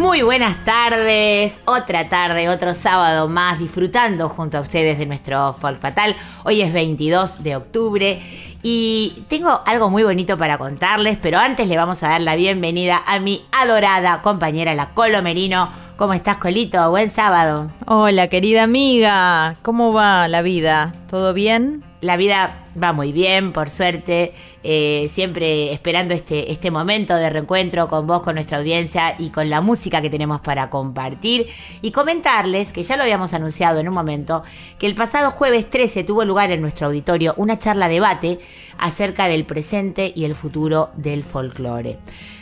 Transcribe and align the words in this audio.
Muy 0.00 0.22
buenas 0.22 0.64
tardes, 0.64 1.60
otra 1.66 2.08
tarde, 2.08 2.48
otro 2.48 2.72
sábado 2.72 3.28
más 3.28 3.58
disfrutando 3.58 4.30
junto 4.30 4.56
a 4.56 4.62
ustedes 4.62 4.96
de 4.96 5.04
nuestro 5.04 5.52
Folk 5.52 5.78
Fatal. 5.78 6.16
Hoy 6.42 6.62
es 6.62 6.72
22 6.72 7.42
de 7.42 7.56
octubre 7.56 8.22
y 8.62 9.24
tengo 9.28 9.60
algo 9.66 9.90
muy 9.90 10.02
bonito 10.02 10.38
para 10.38 10.56
contarles, 10.56 11.18
pero 11.20 11.38
antes 11.38 11.68
le 11.68 11.76
vamos 11.76 12.02
a 12.02 12.08
dar 12.08 12.22
la 12.22 12.34
bienvenida 12.34 13.02
a 13.06 13.18
mi 13.18 13.44
adorada 13.52 14.22
compañera, 14.22 14.74
la 14.74 14.94
Colo 14.94 15.20
Merino. 15.20 15.70
¿Cómo 15.98 16.14
estás, 16.14 16.38
Colito? 16.38 16.88
Buen 16.88 17.10
sábado. 17.10 17.70
Hola, 17.84 18.28
querida 18.28 18.62
amiga. 18.62 19.56
¿Cómo 19.60 19.92
va 19.92 20.28
la 20.28 20.40
vida? 20.40 20.94
¿Todo 21.10 21.34
bien? 21.34 21.84
La 22.00 22.16
vida 22.16 22.66
va 22.80 22.92
muy 22.92 23.12
bien, 23.12 23.52
por 23.52 23.68
suerte. 23.70 24.32
eh, 24.62 25.10
siempre 25.12 25.72
esperando 25.72 26.12
este, 26.12 26.52
este 26.52 26.70
momento 26.70 27.16
de 27.16 27.30
reencuentro 27.30 27.88
con 27.88 28.06
vos, 28.06 28.22
con 28.22 28.34
nuestra 28.34 28.58
audiencia 28.58 29.14
y 29.18 29.30
con 29.30 29.48
la 29.48 29.60
música 29.62 30.02
que 30.02 30.10
tenemos 30.10 30.40
para 30.40 30.68
compartir. 30.68 31.46
Y 31.80 31.92
comentarles, 31.92 32.72
que 32.72 32.82
ya 32.82 32.96
lo 32.96 33.02
habíamos 33.02 33.32
anunciado 33.32 33.80
en 33.80 33.88
un 33.88 33.94
momento, 33.94 34.42
que 34.78 34.86
el 34.86 34.94
pasado 34.94 35.30
jueves 35.30 35.70
13 35.70 36.04
tuvo 36.04 36.24
lugar 36.24 36.50
en 36.50 36.60
nuestro 36.60 36.88
auditorio 36.88 37.34
una 37.36 37.58
charla 37.58 37.88
debate 37.88 38.40
acerca 38.78 39.28
del 39.28 39.44
presente 39.44 40.12
y 40.14 40.24
el 40.24 40.34
futuro 40.34 40.90
del 40.96 41.24
folclore. 41.24 41.98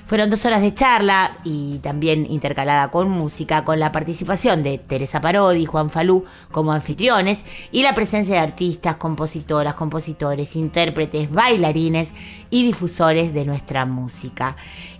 Fueron 0.08 0.30
dos 0.30 0.46
horas 0.46 0.62
de 0.62 0.72
charla 0.72 1.36
y 1.44 1.80
también 1.80 2.26
intercalada 2.30 2.90
con 2.90 3.10
música, 3.10 3.62
con 3.62 3.78
la 3.78 3.92
participación 3.92 4.62
de 4.62 4.78
Teresa 4.78 5.20
Parodi 5.20 5.60
y 5.60 5.66
Juan 5.66 5.90
Falú 5.90 6.24
como 6.50 6.72
anfitriones 6.72 7.40
y 7.72 7.82
la 7.82 7.94
presencia 7.94 8.36
de 8.36 8.40
artistas, 8.40 8.96
compositoras, 8.96 9.74
compositores, 9.74 10.56
intérpretes, 10.56 11.30
bailarines 11.30 12.08
y 12.48 12.64
difusores 12.64 13.34
de 13.34 13.44
nuestra 13.44 13.84
música. 13.84 14.56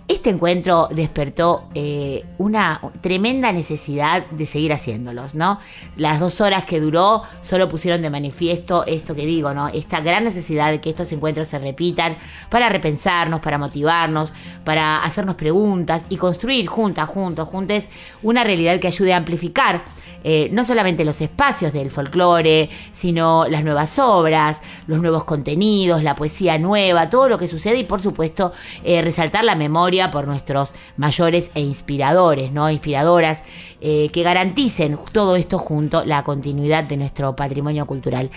Este 0.09 0.31
encuentro 0.31 0.87
despertó 0.89 1.69
eh, 1.75 2.25
una 2.39 2.81
tremenda 2.99 3.51
necesidad 3.51 4.25
de 4.25 4.47
seguir 4.47 4.73
haciéndolos, 4.73 5.35
¿no? 5.35 5.59
Las 5.97 6.19
dos 6.19 6.41
horas 6.41 6.65
que 6.65 6.79
duró 6.79 7.21
solo 7.43 7.69
pusieron 7.69 8.01
de 8.01 8.09
manifiesto 8.09 8.83
esto 8.87 9.13
que 9.13 9.27
digo, 9.27 9.53
¿no? 9.53 9.67
Esta 9.67 9.99
gran 9.99 10.23
necesidad 10.23 10.71
de 10.71 10.81
que 10.81 10.89
estos 10.89 11.11
encuentros 11.11 11.47
se 11.47 11.59
repitan 11.59 12.17
para 12.49 12.69
repensarnos, 12.69 13.39
para 13.41 13.59
motivarnos, 13.59 14.33
para 14.65 15.03
hacernos 15.03 15.35
preguntas 15.35 16.01
y 16.09 16.17
construir 16.17 16.65
juntas, 16.65 17.07
juntos, 17.07 17.47
juntes, 17.47 17.87
una 18.23 18.43
realidad 18.43 18.79
que 18.79 18.87
ayude 18.87 19.13
a 19.13 19.17
amplificar 19.17 19.83
eh, 20.23 20.49
no 20.51 20.65
solamente 20.65 21.05
los 21.05 21.21
espacios 21.21 21.71
del 21.73 21.91
folclore, 21.91 22.69
sino 22.91 23.45
las 23.47 23.63
nuevas 23.63 23.97
obras, 23.99 24.61
los 24.87 25.01
nuevos 25.01 25.23
contenidos, 25.23 26.03
la 26.03 26.15
poesía 26.15 26.57
nueva, 26.57 27.09
todo 27.09 27.29
lo 27.29 27.37
que 27.37 27.47
sucede 27.47 27.79
y 27.79 27.83
por 27.83 28.01
supuesto 28.01 28.51
eh, 28.83 29.01
resaltar 29.01 29.45
la 29.45 29.55
memoria 29.55 30.11
por 30.11 30.27
nuestros 30.27 30.73
mayores 30.97 31.51
e 31.55 31.61
inspiradores, 31.61 32.51
¿no? 32.51 32.69
Inspiradoras 32.69 33.43
eh, 33.81 34.09
que 34.11 34.23
garanticen 34.23 34.99
todo 35.11 35.35
esto 35.35 35.57
junto 35.57 36.03
la 36.03 36.23
continuidad 36.23 36.83
de 36.83 36.97
nuestro 36.97 37.35
patrimonio 37.35 37.85
cultural. 37.85 38.29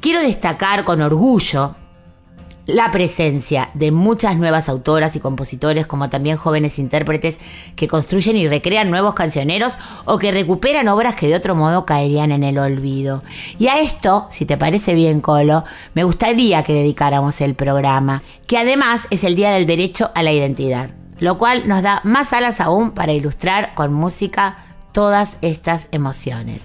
Quiero 0.00 0.20
destacar 0.20 0.84
con 0.84 1.02
orgullo 1.02 1.76
la 2.66 2.90
presencia 2.90 3.70
de 3.74 3.92
muchas 3.92 4.36
nuevas 4.36 4.68
autoras 4.68 5.16
y 5.16 5.20
compositores, 5.20 5.86
como 5.86 6.08
también 6.08 6.36
jóvenes 6.36 6.78
intérpretes 6.78 7.38
que 7.76 7.88
construyen 7.88 8.36
y 8.36 8.48
recrean 8.48 8.90
nuevos 8.90 9.14
cancioneros 9.14 9.76
o 10.04 10.18
que 10.18 10.32
recuperan 10.32 10.88
obras 10.88 11.14
que 11.14 11.28
de 11.28 11.34
otro 11.34 11.54
modo 11.54 11.84
caerían 11.84 12.32
en 12.32 12.42
el 12.42 12.58
olvido. 12.58 13.22
Y 13.58 13.68
a 13.68 13.80
esto, 13.80 14.26
si 14.30 14.46
te 14.46 14.56
parece 14.56 14.94
bien, 14.94 15.20
Colo, 15.20 15.64
me 15.94 16.04
gustaría 16.04 16.62
que 16.62 16.74
dedicáramos 16.74 17.40
el 17.40 17.54
programa, 17.54 18.22
que 18.46 18.58
además 18.58 19.02
es 19.10 19.24
el 19.24 19.36
Día 19.36 19.50
del 19.50 19.66
Derecho 19.66 20.10
a 20.14 20.22
la 20.22 20.32
Identidad, 20.32 20.90
lo 21.18 21.38
cual 21.38 21.68
nos 21.68 21.82
da 21.82 22.00
más 22.04 22.32
alas 22.32 22.60
aún 22.60 22.92
para 22.92 23.12
ilustrar 23.12 23.74
con 23.74 23.92
música 23.92 24.58
todas 24.92 25.38
estas 25.42 25.88
emociones. 25.90 26.62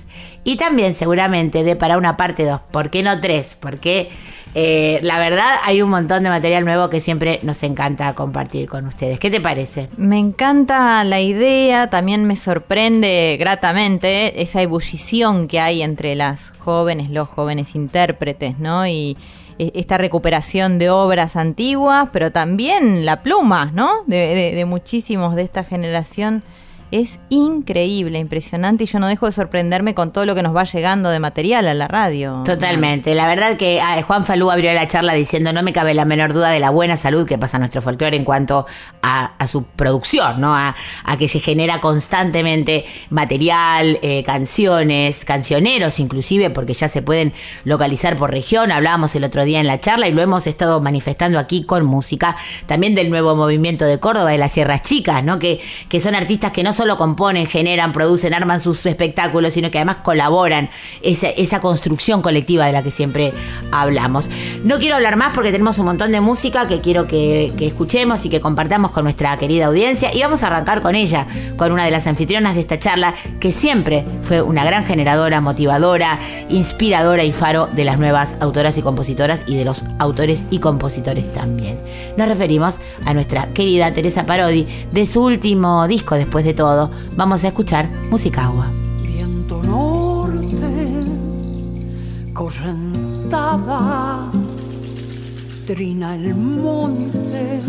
Y 0.50 0.56
también 0.58 0.96
seguramente 0.96 1.64
de 1.64 1.76
para 1.76 1.98
una 1.98 2.18
parte 2.18 2.44
2, 2.46 2.62
¿por 2.72 2.90
qué 2.90 3.04
no 3.04 3.20
tres? 3.22 3.56
Porque 3.60 4.10
eh, 4.56 5.00
la 5.04 5.20
verdad 5.20 5.58
hay 5.64 5.84
un 5.84 5.92
montón 5.92 6.24
de 6.24 6.30
material 6.30 6.66
nuevo 6.66 6.90
que 6.90 7.02
siempre 7.02 7.40
nos 7.44 7.62
encanta 7.62 8.16
compartir 8.16 8.68
con 8.68 8.88
ustedes. 8.88 9.20
¿Qué 9.20 9.30
te 9.30 9.40
parece? 9.40 9.90
Me 9.96 10.18
encanta 10.18 11.04
la 11.04 11.20
idea, 11.22 11.92
también 11.92 12.26
me 12.26 12.36
sorprende 12.36 13.38
gratamente 13.40 14.42
esa 14.42 14.62
ebullición 14.64 15.48
que 15.48 15.60
hay 15.60 15.84
entre 15.84 16.16
las 16.16 16.52
jóvenes, 16.58 17.12
los 17.12 17.30
jóvenes 17.30 17.76
intérpretes, 17.76 18.58
¿no? 18.58 18.88
Y 18.88 19.18
e- 19.60 19.72
esta 19.76 20.00
recuperación 20.00 20.80
de 20.80 20.90
obras 20.90 21.36
antiguas, 21.36 22.08
pero 22.12 22.32
también 22.32 23.06
la 23.06 23.22
pluma, 23.22 23.72
¿no? 23.76 24.04
De, 24.08 24.18
de- 24.34 24.56
de 24.56 24.66
muchísimos 24.66 25.36
de 25.36 25.44
esta 25.44 25.64
generación. 25.64 26.42
Es 26.92 27.20
increíble, 27.30 28.18
impresionante 28.18 28.86
y 28.86 28.88
yo 28.88 29.00
no 29.00 29.08
dejo 29.08 29.28
de 29.28 29.32
sorprenderme 29.32 29.94
con 29.94 30.12
todo 30.12 30.26
lo 30.26 30.34
que 30.34 30.42
nos 30.42 30.56
va 30.56 30.64
llegando 30.64 31.10
de 31.10 31.20
material 31.20 31.68
a 31.68 31.76
la 31.76 31.88
radio. 31.88 32.42
Totalmente. 32.46 33.14
La 33.14 33.28
verdad 33.28 33.58
que 33.58 33.80
ah, 33.80 34.02
Juan 34.02 34.26
Falú 34.26 34.50
abrió 34.50 34.74
la 34.74 34.88
charla 34.88 35.14
diciendo 35.14 35.54
no 35.54 35.62
me 35.62 35.72
cabe 35.72 35.94
la 35.94 36.06
menor 36.06 36.34
duda 36.34 36.50
de 36.50 36.60
la 36.60 36.72
buena 36.72 36.98
salud 36.98 37.28
que 37.28 37.38
pasa 37.38 37.60
nuestro 37.60 37.84
folclore 37.84 38.18
en 38.18 38.24
cuanto 38.24 38.66
a, 39.04 39.30
su 39.46 39.66
producción, 39.66 40.42
¿no? 40.42 40.56
A, 40.56 40.76
que 41.18 41.28
se 41.28 41.40
genera 41.40 41.80
constantemente 41.80 42.86
material, 43.10 44.00
eh, 44.02 44.24
canciones, 44.24 45.26
cancioneros 45.26 46.00
inclusive, 46.00 46.50
porque 46.50 46.74
ya 46.74 46.88
se 46.88 47.02
pueden 47.02 47.34
localizar 47.66 48.18
por 48.18 48.32
región. 48.32 48.72
Hablábamos 48.72 49.16
el 49.16 49.24
otro 49.24 49.44
día 49.44 49.60
en 49.60 49.68
la 49.68 49.80
charla 49.80 50.08
y 50.08 50.12
lo 50.12 50.22
hemos 50.22 50.48
estado 50.48 50.82
manifestando 50.82 51.38
aquí 51.38 51.66
con 51.66 51.86
música. 51.86 52.36
También 52.66 52.96
del 52.96 53.10
nuevo 53.10 53.36
movimiento 53.36 53.86
de 53.86 54.00
Córdoba, 54.00 54.32
de 54.32 54.38
las 54.40 54.54
Sierras 54.54 54.82
Chicas, 54.82 55.24
¿no? 55.24 55.38
Que, 55.38 55.62
que 55.88 56.00
son 56.00 56.16
artistas 56.16 56.52
que 56.52 56.64
no 56.64 56.74
solo 56.80 56.96
componen, 56.96 57.46
generan, 57.46 57.92
producen, 57.92 58.34
arman 58.34 58.62
sus 58.62 58.86
espectáculos, 58.86 59.54
sino 59.54 59.70
que 59.70 59.80
además 59.80 59.98
colaboran 59.98 60.70
esa, 61.02 61.28
esa 61.28 61.60
construcción 61.60 62.22
colectiva 62.22 62.68
de 62.68 62.72
la 62.72 62.84
que 62.84 62.90
siempre 62.90 63.34
hablamos. 63.70 64.30
No 64.64 64.80
quiero 64.80 64.96
hablar 64.96 65.18
más 65.18 65.34
porque 65.36 65.52
tenemos 65.52 65.78
un 65.78 65.88
montón 65.88 66.14
de 66.14 66.22
música 66.22 66.70
que 66.70 66.80
quiero 66.80 67.06
que, 67.06 67.52
que 67.58 67.68
escuchemos 67.68 68.24
y 68.24 68.30
que 68.30 68.40
compartamos 68.40 68.92
con 68.92 69.04
nuestra 69.04 69.38
querida 69.38 69.66
audiencia 69.66 70.16
y 70.16 70.22
vamos 70.22 70.42
a 70.42 70.48
arrancar 70.48 70.80
con 70.80 70.96
ella, 70.96 71.28
con 71.58 71.74
una 71.74 71.84
de 71.84 71.92
las 71.92 72.08
anfitrionas 72.08 72.56
de 72.56 72.62
esta 72.62 72.80
charla 72.80 73.14
que 73.42 73.52
siempre 73.52 74.06
fue 74.22 74.42
una 74.42 74.64
gran 74.64 74.86
generadora, 74.86 75.42
motivadora, 75.42 76.18
inspiradora 76.48 77.26
y 77.26 77.34
faro 77.34 77.68
de 77.68 77.84
las 77.84 78.00
nuevas 78.00 78.38
autoras 78.40 78.78
y 78.78 78.82
compositoras 78.82 79.44
y 79.48 79.58
de 79.58 79.66
los 79.66 79.84
autores 79.98 80.46
y 80.50 80.60
compositores 80.60 81.30
también. 81.34 81.78
Nos 82.16 82.30
referimos 82.30 82.76
a 83.04 83.14
nuestra 83.14 83.48
querida 83.48 83.92
Teresa 83.92 84.26
Parodi 84.26 84.66
de 84.94 85.06
su 85.06 85.22
último 85.26 85.86
disco 85.86 86.16
después 86.16 86.46
de 86.46 86.54
todo. 86.54 86.69
Vamos 87.16 87.44
a 87.44 87.48
escuchar 87.48 87.90
Música 88.12 88.46
Agua. 88.46 88.68
Viento 89.02 89.64
norte, 89.64 91.04
correntada, 92.32 94.30
trina 95.66 96.16
el 96.16 96.36
monte, 96.36 97.62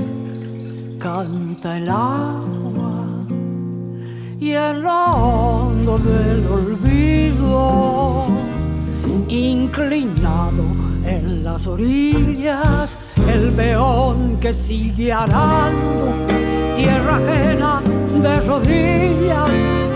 canta 0.98 1.78
el 1.78 1.88
agua 1.88 3.24
y 4.38 4.50
el 4.50 4.84
hondo 4.84 5.96
del 5.98 6.46
olvido, 6.46 8.26
inclinado 9.28 10.64
en 11.04 11.42
las 11.42 11.66
orillas, 11.66 12.94
el 13.32 13.52
peón 13.52 14.38
que 14.40 14.52
sigue 14.52 15.12
arando, 15.12 16.14
tierra 16.76 17.16
ajena 17.16 17.82
de 18.22 18.40
rodillas, 18.40 19.50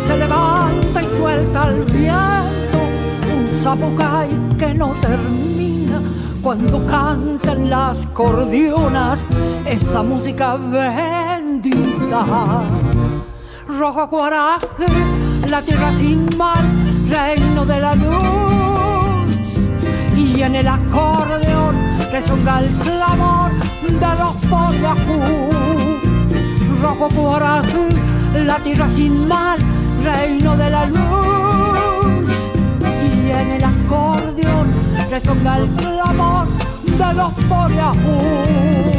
se 0.06 0.16
levanta 0.16 1.02
y 1.02 1.06
suelta 1.18 1.68
el 1.68 1.82
viento, 1.84 2.78
un 3.36 3.46
zapucay 3.62 4.30
que 4.58 4.74
no 4.74 4.92
termina 5.00 6.00
cuando 6.42 6.86
cantan 6.86 7.70
las 7.70 8.06
cordionas 8.06 9.24
esa 9.66 10.02
música 10.02 10.56
bendita. 10.56 12.24
Rojo 13.66 14.08
coraje, 14.10 14.86
la 15.48 15.62
tierra 15.62 15.90
sin 15.92 16.28
mar, 16.36 16.62
reino 17.08 17.64
de 17.64 17.80
la 17.80 17.94
luz. 17.94 19.34
Y 20.16 20.42
en 20.42 20.56
el 20.56 20.68
acordeón 20.68 21.93
resonga 22.14 22.60
el 22.60 22.70
clamor 22.76 23.50
de 23.82 24.10
los 24.20 24.34
podajú. 24.48 25.18
rojo 26.80 27.08
coraje, 27.08 27.88
la 28.46 28.56
tierra 28.58 28.88
sin 28.94 29.26
mal, 29.26 29.58
reino 30.00 30.56
de 30.56 30.70
la 30.70 30.86
luz. 30.86 32.28
Y 32.80 33.30
en 33.30 33.50
el 33.56 33.64
acordeón 33.64 34.68
resonga 35.10 35.58
el 35.58 35.68
clamor 35.70 36.46
de 36.84 37.14
los 37.14 37.48
boreajú. 37.48 38.93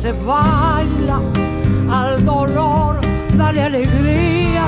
Se 0.00 0.12
baila 0.12 1.20
al 1.90 2.24
dolor, 2.24 3.00
dale 3.34 3.62
alegría, 3.62 4.64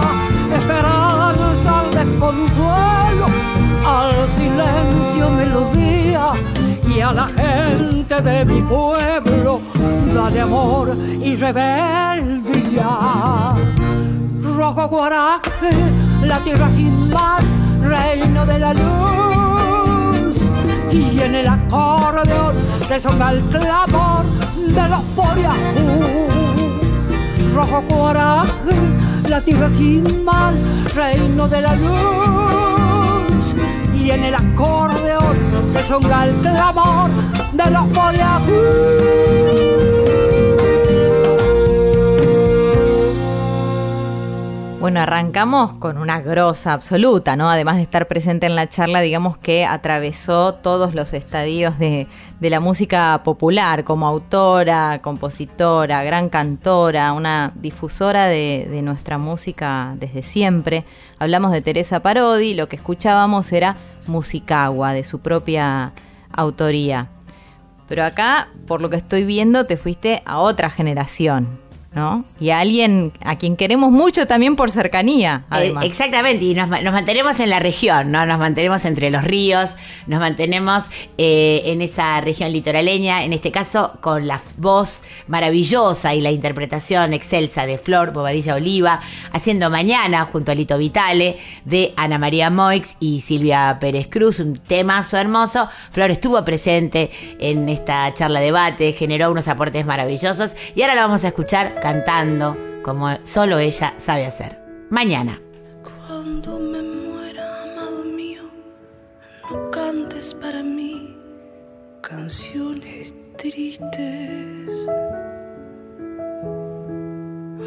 esperanza 0.53 1.81
al 1.81 1.91
desconsuelo, 1.93 3.27
al 3.87 4.29
silencio 4.31 5.31
melodía 5.31 6.33
y 6.89 7.01
a 7.01 7.13
la 7.13 7.29
gente 7.29 8.21
de 8.21 8.45
mi 8.45 8.61
pueblo, 8.63 9.61
dale 10.13 10.41
amor 10.41 10.97
y 11.23 11.37
rebeldía. 11.37 12.89
Rojo 14.57 14.89
guaraje, 14.89 15.71
la 16.25 16.39
tierra 16.41 16.69
sin 16.75 17.09
mar, 17.09 17.43
reino 17.83 18.45
de 18.47 18.59
la 18.59 18.75
luz. 18.75 19.30
Y 20.93 21.21
en 21.21 21.35
el 21.35 21.49
acordeón 21.49 22.57
resonga 22.89 23.33
el 23.33 23.41
clamor 23.43 24.25
de 24.57 24.89
los 24.89 25.15
boreajú 25.15 26.31
rojo 27.55 27.83
coraje, 27.89 28.77
la 29.29 29.41
tierra 29.43 29.69
sin 29.69 30.25
mal, 30.25 30.57
reino 30.95 31.49
de 31.49 31.61
la 31.61 31.75
luz. 31.75 33.55
Y 33.95 34.11
en 34.11 34.25
el 34.25 34.35
acordeón 34.35 35.37
resonga 35.75 36.27
el 36.27 36.35
clamor 36.37 37.11
de 37.53 37.71
los 37.71 37.93
Bueno, 44.81 45.01
arrancamos 45.01 45.75
con 45.75 45.99
una 45.99 46.23
grosa 46.23 46.73
absoluta, 46.73 47.37
¿no? 47.37 47.51
Además 47.51 47.77
de 47.77 47.83
estar 47.83 48.09
presente 48.09 48.47
en 48.47 48.57
la 48.57 48.67
charla, 48.67 49.03
digamos 49.03 49.37
que 49.37 49.67
atravesó 49.67 50.55
todos 50.55 50.95
los 50.95 51.13
estadios 51.13 51.79
de, 51.79 52.07
la 52.41 52.61
música 52.61 53.21
popular, 53.23 53.85
como 53.85 54.07
autora, 54.09 55.01
compositora, 55.03 56.03
gran 56.03 56.31
cantora, 56.31 57.13
una 57.13 57.53
difusora 57.57 58.25
de, 58.29 58.69
de 58.71 58.81
nuestra 58.81 59.19
música 59.19 59.97
desde 59.99 60.23
siempre. 60.23 60.87
Hablamos 61.19 61.53
de 61.53 61.61
Teresa 61.61 62.01
Parodi, 62.01 62.55
lo 62.55 62.71
que 62.71 62.77
escuchábamos 62.77 63.53
era 63.53 63.77
Musicagua, 64.07 64.95
de 64.95 65.05
su 65.05 65.19
propia 65.19 65.93
autoría. 66.33 67.09
Pero 67.87 68.03
acá, 68.03 68.49
por 68.67 68.81
lo 68.81 68.89
que 68.89 68.97
estoy 68.97 69.25
viendo, 69.25 69.67
te 69.67 69.77
fuiste 69.77 70.23
a 70.25 70.39
otra 70.39 70.71
generación, 70.71 71.61
¿no? 71.93 72.25
Y 72.39 72.51
a 72.51 72.61
alguien 72.61 73.13
a 73.25 73.37
quien 73.37 73.57
queremos 73.57 73.91
mucho 73.91 74.27
también 74.27 74.55
por 74.55 74.71
cercanía, 74.71 75.45
además. 75.51 75.85
Eh, 75.85 75.89
exactamente, 75.89 76.45
y 76.45 76.55
nos, 76.55 76.69
ma- 76.69 76.81
nos 76.83 76.93
mantenemos 76.93 77.41
en 77.41 77.51
la 77.51 77.59
región, 77.59 78.13
¿no? 78.13 78.25
Nos 78.27 78.39
mantenemos 78.39 78.85
entre 78.85 79.11
los 79.11 79.25
ríos, 79.25 79.71
nos 80.07 80.21
mantenemos 80.21 80.85
eh, 81.19 81.63
en 81.67 81.83
esa 81.83 82.21
región 82.21 82.53
litoraleña, 82.53 83.25
en 83.25 83.33
este 83.33 83.51
caso 83.51 83.99
con 84.01 84.29
la 84.29 84.41
voz 84.57 85.03
maravillosa 85.27 86.15
y 86.15 86.21
la 86.21 86.31
interpretación 86.31 87.13
excelsa 87.13 87.67
de 87.67 87.77
Flor 87.79 88.13
Bobadilla 88.13 88.55
Oliva, 88.55 89.01
haciendo 89.33 89.69
mañana 89.71 90.25
junto 90.27 90.53
a 90.53 90.55
Lito 90.55 90.79
Vitale, 90.79 91.39
de 91.65 91.93
Ana 91.97 92.19
María 92.19 92.51
Moix 92.51 92.95
y 93.01 93.21
Silvia 93.23 93.79
Pérez 93.81 94.07
Cruz, 94.09 94.39
un 94.39 94.57
temazo 94.59 95.17
hermoso. 95.17 95.69
Flor 95.91 96.11
estuvo 96.11 96.45
presente 96.45 97.11
en 97.41 97.69
esta 97.69 98.13
charla 98.15 98.41
debate, 98.41 98.93
generó 98.93 99.31
unos 99.31 99.49
aportes 99.49 99.85
maravillosos 99.85 100.53
y 100.75 100.83
ahora 100.83 100.95
la 100.95 101.03
vamos 101.03 101.25
a 101.25 101.29
escuchar 101.29 101.80
cantando 101.81 102.57
como 102.83 103.09
solo 103.25 103.59
ella 103.59 103.95
sabe 103.99 104.27
hacer. 104.27 104.59
Mañana. 104.91 105.41
Cuando 105.83 106.59
me 106.59 106.83
muera, 106.83 107.63
amado 107.63 108.05
mío, 108.05 108.43
no 109.51 109.71
cantes 109.71 110.35
para 110.35 110.63
mí 110.63 111.17
canciones 112.01 113.15
tristes. 113.37 114.71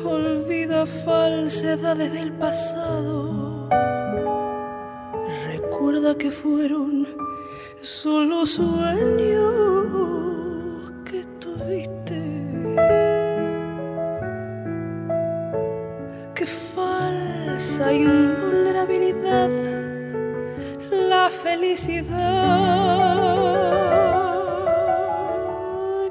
Olvida 0.03 0.85
falsedades 0.85 2.11
del 2.11 2.33
pasado. 2.33 3.69
Recuerda 5.47 6.17
que 6.17 6.29
fueron 6.31 7.07
solo 7.81 8.45
sueños 8.45 9.43
que 11.05 11.23
tuviste. 11.39 13.22
Falsa 17.53 17.93
invulnerabilidad 17.93 19.49
la 20.89 21.29
felicidad. 21.29 22.09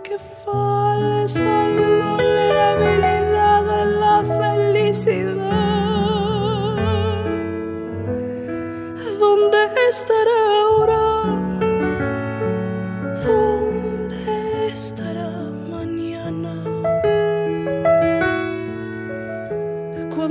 Qué 0.04 0.16
falsa 0.44 1.70
invulnerabilidad 1.80 3.66
la 4.02 4.22
felicidad. 4.22 5.50
¿Dónde 9.18 9.58
estará 9.90 10.38
ahora? 10.62 11.11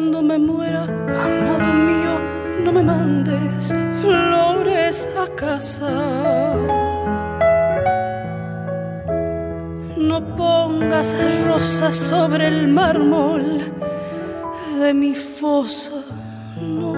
Cuando 0.01 0.23
me 0.23 0.39
muera, 0.39 0.85
amado 0.85 1.73
mío, 1.73 2.19
no 2.65 2.73
me 2.73 2.81
mandes 2.81 3.71
flores 4.01 5.07
a 5.15 5.27
casa. 5.35 5.91
No 9.95 10.35
pongas 10.35 11.15
rosas 11.45 11.95
sobre 11.95 12.47
el 12.47 12.67
mármol 12.67 13.61
de 14.79 14.91
mi 14.95 15.13
fosa, 15.13 15.91
no. 16.59 16.95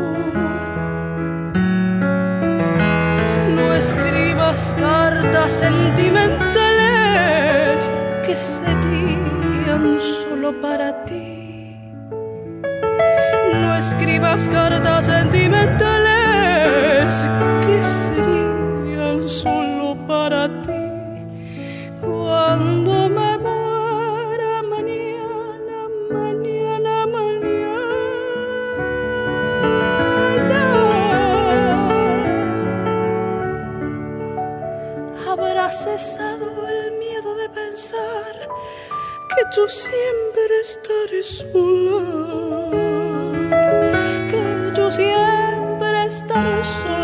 No 3.58 3.74
escribas 3.74 4.74
cartas 4.80 5.52
sentimentales 5.52 7.92
que 8.26 8.34
serían 8.34 10.00
solo 10.00 10.54
para 10.62 11.04
ti. 11.04 11.43
Escribas 14.04 14.44
cartas 14.50 15.06
sentimentales 15.06 17.08
que 17.66 17.80
serían 18.04 19.30
solo 19.30 19.96
para 20.06 20.50
ti. 20.62 21.24
Cuando 22.02 23.08
me 23.08 23.38
muera 23.38 24.62
mañana, 24.64 25.88
mañana, 26.12 27.08
mañana. 27.08 27.54
Habrá 35.26 35.72
cesado 35.72 36.68
el 36.68 36.92
miedo 37.00 37.36
de 37.36 37.48
pensar 37.52 38.50
que 39.30 39.46
tú 39.56 39.70
siempre 39.70 40.60
estaré 40.62 41.24
sola, 41.24 42.43
siempre 44.96 46.06
estaré 46.06 46.64
sola. 46.64 47.03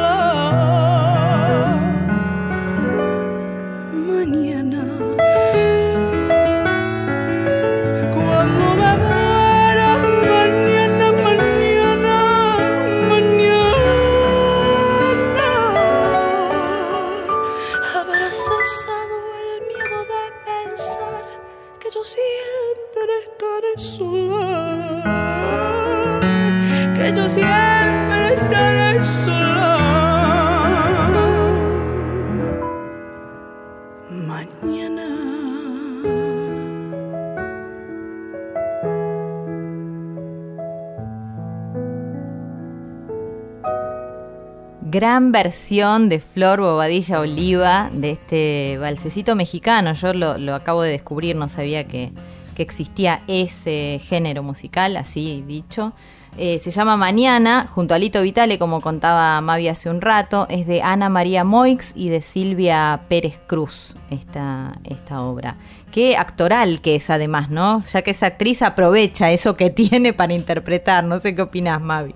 Gran 45.00 45.32
versión 45.32 46.10
de 46.10 46.20
Flor 46.20 46.60
Bobadilla 46.60 47.22
Oliva 47.22 47.90
de 47.94 48.12
este 48.12 48.78
balsecito 48.82 49.34
mexicano. 49.34 49.94
Yo 49.94 50.14
lo, 50.14 50.54
acabo 50.54 50.82
de 50.82 50.92
descubrir, 50.92 51.38
no 51.38 51.48
sabía 51.48 51.88
que, 51.88 52.12
que 52.54 52.64
existía 52.64 53.22
ese 53.26 54.02
género 54.04 54.44
musical, 54.44 54.98
así 54.98 55.42
dicho. 55.48 55.94
Eh, 56.38 56.60
se 56.62 56.70
llama 56.70 56.98
Mañana, 56.98 57.66
junto 57.72 57.94
a 57.94 57.98
Lito 57.98 58.22
Vitale, 58.22 58.60
como 58.60 58.82
contaba 58.82 59.40
Mavi 59.40 59.70
hace 59.70 59.90
un 59.90 60.02
rato. 60.02 60.48
Es 60.50 60.68
de 60.68 60.82
Ana 60.82 61.08
María 61.08 61.46
Moix 61.46 61.94
y 61.96 62.10
de 62.10 62.22
Silvia 62.22 63.00
Pérez 63.08 63.40
Cruz, 63.48 63.96
esta, 64.10 64.74
esta 64.84 65.22
obra. 65.22 65.56
Qué 65.94 66.18
actoral 66.18 66.82
que 66.82 66.98
es 66.98 67.10
además, 67.10 67.50
¿no? 67.50 67.80
Ya 67.80 68.02
que 68.02 68.12
esa 68.12 68.26
actriz 68.26 68.62
aprovecha 68.64 69.32
eso 69.32 69.56
que 69.56 69.70
tiene 69.70 70.12
para 70.12 70.34
interpretar. 70.34 71.06
No 71.06 71.20
sé 71.20 71.36
qué 71.36 71.44
opinas, 71.44 71.80
Mavi. 71.80 72.16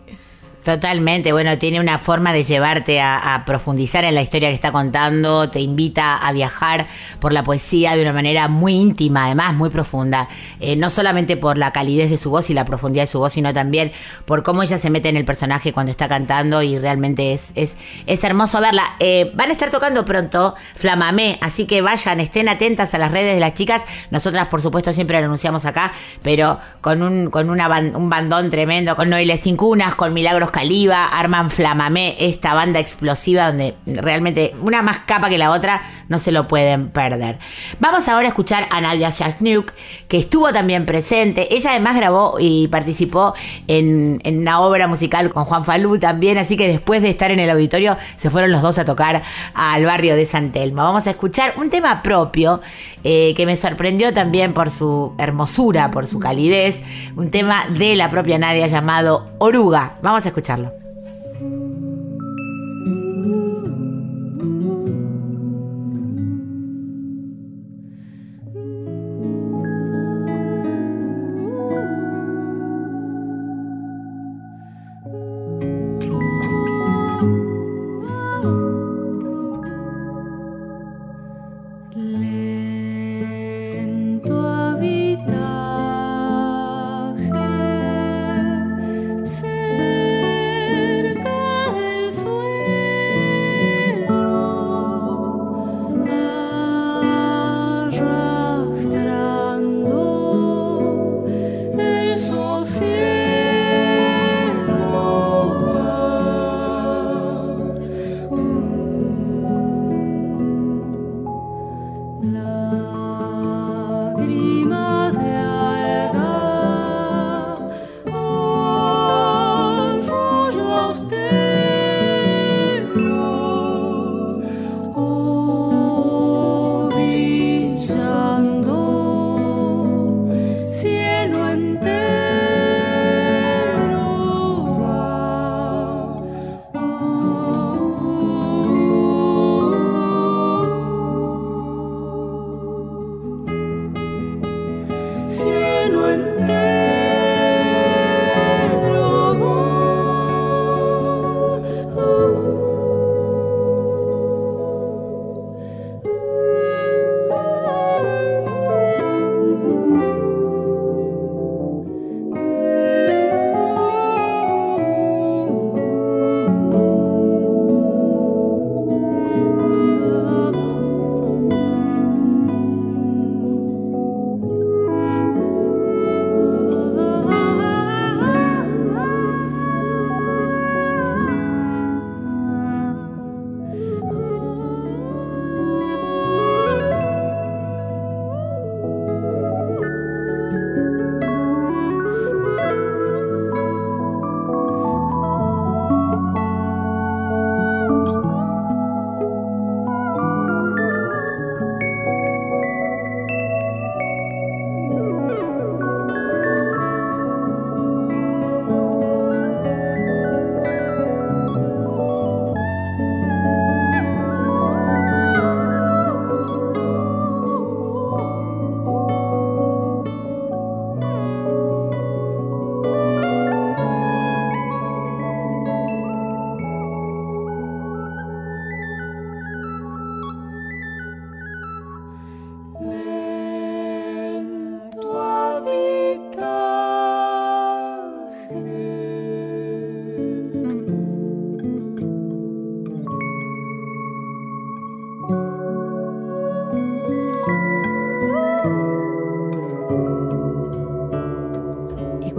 Totalmente, 0.63 1.33
bueno, 1.33 1.57
tiene 1.57 1.81
una 1.81 1.99
forma 1.99 2.31
de 2.31 2.45
llevarte 2.45 3.01
a, 3.01 3.43
profundizar 3.45 4.05
en 4.05 4.15
la 4.15 4.21
historia 4.21 4.47
que 4.47 4.55
está 4.55 4.71
contando, 4.71 5.49
te 5.49 5.59
invita 5.59 6.15
a 6.15 6.31
viajar 6.31 6.87
por 7.19 7.33
la 7.33 7.43
poesía 7.43 7.97
de 7.97 8.01
una 8.01 8.13
manera 8.13 8.47
muy 8.47 8.75
íntima, 8.75 9.25
además 9.25 9.53
muy 9.53 9.69
profunda, 9.69 10.29
Eh, 10.61 10.77
no 10.77 10.89
solamente 10.89 11.35
por 11.35 11.57
la 11.57 11.71
calidez 11.71 12.09
de 12.09 12.17
su 12.17 12.29
voz 12.29 12.49
y 12.49 12.53
la 12.53 12.63
profundidad 12.63 13.03
de 13.03 13.07
su 13.07 13.19
voz, 13.19 13.33
sino 13.33 13.53
también 13.53 13.91
por 14.25 14.43
cómo 14.43 14.63
ella 14.63 14.77
se 14.77 14.89
mete 14.89 15.09
en 15.09 15.17
el 15.17 15.25
personaje 15.25 15.73
cuando 15.73 15.91
está 15.91 16.07
cantando 16.07 16.61
y 16.61 16.79
realmente 16.79 17.33
es, 17.33 17.51
es, 17.55 17.75
es 18.05 18.23
hermoso 18.23 18.61
verla. 18.61 18.83
Eh, 18.99 19.31
van 19.35 19.49
a 19.49 19.53
estar 19.53 19.69
tocando 19.69 20.05
pronto 20.05 20.55
Flamamé, 20.75 21.39
así 21.41 21.65
que 21.65 21.81
vayan, 21.81 22.21
estén 22.21 22.47
atentas 22.47 22.93
a 22.93 22.97
las 22.97 23.11
redes 23.11 23.35
de 23.35 23.41
las 23.41 23.53
chicas, 23.53 23.81
nosotras 24.11 24.47
por 24.47 24.61
supuesto 24.61 24.93
siempre 24.93 25.19
lo 25.19 25.25
anunciamos 25.25 25.65
acá, 25.65 25.91
pero 26.21 26.59
con 26.79 27.01
un, 27.01 27.29
con 27.29 27.49
un 27.49 28.09
bandón 28.09 28.49
tremendo, 28.49 28.95
con 28.95 29.09
Noelia 29.09 29.35
Sin 29.35 29.57
Cunas, 29.57 29.95
con 29.95 30.13
Milagros 30.13 30.52
Caliba, 30.53 31.07
arman 31.07 31.49
Flamamé, 31.49 32.15
esta 32.19 32.53
banda 32.53 32.79
explosiva 32.79 33.47
donde 33.47 33.73
realmente 33.87 34.53
una 34.61 34.83
más 34.83 34.99
capa 34.99 35.27
que 35.27 35.39
la 35.39 35.49
otra 35.49 35.81
no 36.09 36.19
se 36.19 36.31
lo 36.31 36.47
pueden 36.47 36.89
perder. 36.89 37.39
Vamos 37.79 38.07
ahora 38.07 38.27
a 38.27 38.29
escuchar 38.29 38.67
a 38.69 38.79
Nadia 38.79 39.09
Shashnuk, 39.09 39.71
que 40.07 40.19
estuvo 40.19 40.53
también 40.53 40.85
presente. 40.85 41.47
Ella 41.55 41.71
además 41.71 41.95
grabó 41.95 42.37
y 42.39 42.67
participó 42.67 43.33
en, 43.67 44.21
una 44.23 44.61
obra 44.61 44.87
musical 44.87 45.31
con 45.31 45.45
Juan 45.45 45.65
Falú 45.65 45.97
también, 45.97 46.37
así 46.37 46.55
que 46.55 46.67
después 46.67 47.01
de 47.01 47.09
estar 47.09 47.31
en 47.31 47.39
el 47.39 47.49
auditorio 47.49 47.97
se 48.15 48.29
fueron 48.29 48.51
los 48.51 48.61
dos 48.61 48.77
a 48.77 48.85
tocar 48.85 49.23
al 49.55 49.85
barrio 49.85 50.15
de 50.15 50.27
San 50.27 50.51
Telmo. 50.51 50.83
Vamos 50.83 51.07
a 51.07 51.09
escuchar 51.09 51.53
un 51.57 51.71
tema 51.71 52.03
propio 52.03 52.61
eh, 53.03 53.33
que 53.35 53.47
me 53.47 53.55
sorprendió 53.55 54.13
también 54.13 54.53
por 54.53 54.69
su 54.69 55.13
hermosura, 55.17 55.89
por 55.89 56.05
su 56.05 56.19
calidez, 56.19 56.79
un 57.15 57.31
tema 57.31 57.65
de 57.69 57.95
la 57.95 58.11
propia 58.11 58.37
Nadia 58.37 58.67
llamado 58.67 59.31
Oruga. 59.39 59.97
Vamos 60.03 60.25
a 60.25 60.29
escucharlo. 60.43 60.82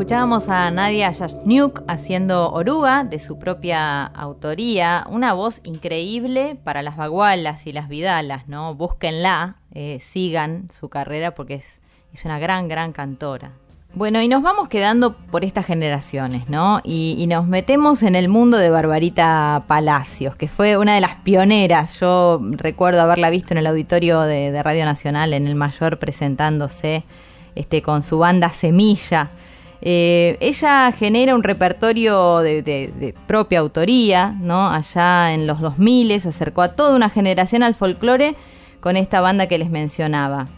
Escuchábamos 0.05 0.51
a 0.51 0.71
Nadia 0.71 1.11
Yashniuk 1.11 1.83
haciendo 1.89 2.53
Oruga 2.53 3.05
de 3.05 3.19
su 3.19 3.39
propia 3.39 4.05
autoría, 4.05 5.07
una 5.09 5.33
voz 5.33 5.63
increíble 5.65 6.59
para 6.63 6.83
las 6.83 6.99
bagualas 6.99 7.67
y 7.67 7.73
las 7.73 7.89
vidalas, 7.89 8.47
¿no? 8.47 8.75
Búsquenla, 8.75 9.57
eh, 9.73 10.01
sigan 10.03 10.69
su 10.71 10.91
carrera 10.91 11.35
porque 11.35 11.55
es, 11.55 11.81
es 12.13 12.27
una 12.27 12.39
gran, 12.39 12.69
gran 12.69 12.93
cantora. 12.93 13.53
Bueno, 13.95 14.21
y 14.21 14.29
nos 14.29 14.43
vamos 14.43 14.69
quedando 14.69 15.17
por 15.17 15.43
estas 15.43 15.65
generaciones, 15.65 16.51
¿no? 16.51 16.83
Y, 16.85 17.25
nos 17.27 17.47
metemos 17.47 18.03
en 18.03 18.15
el 18.15 18.29
mundo 18.29 18.59
de 18.59 18.69
Barbarita 18.69 19.65
Palacios, 19.67 20.37
que 20.37 20.49
fue 20.49 20.77
una 20.77 20.97
de 20.97 21.01
las 21.01 21.15
pioneras. 21.15 21.99
Yo 21.99 22.43
recuerdo 22.43 23.01
haberla 23.01 23.31
visto 23.31 23.55
en 23.55 23.59
el 23.59 23.67
auditorio 23.67 24.21
de, 24.21 24.53
de 24.53 24.63
Radio 24.63 24.85
Nacional, 24.85 25.33
en 25.33 25.47
el 25.47 25.55
mayor, 25.55 25.99
presentándose 25.99 27.05
este, 27.55 27.81
con 27.81 28.03
su 28.03 28.19
banda 28.19 28.51
Semilla. 28.51 29.31
Eh, 29.87 30.39
ella 30.41 30.91
genera 30.93 31.35
un 31.35 31.43
repertorio 31.43 32.39
de, 32.39 33.15
propia 33.27 33.59
autoría, 33.59 34.35
¿no? 34.41 34.71
Allá 34.71 35.35
en 35.35 35.47
los 35.47 35.61
2000 35.61 36.23
se 36.23 36.31
acercó 36.31 36.63
a 36.63 36.69
toda 36.69 36.97
una 36.97 37.11
generación 37.11 37.63
al 37.63 37.75
folclore 37.75 38.35
con 38.81 38.97
esta 38.97 39.21
banda 39.21 39.47
que 39.47 39.59
les 39.59 39.69
mencionaba. 39.69 40.49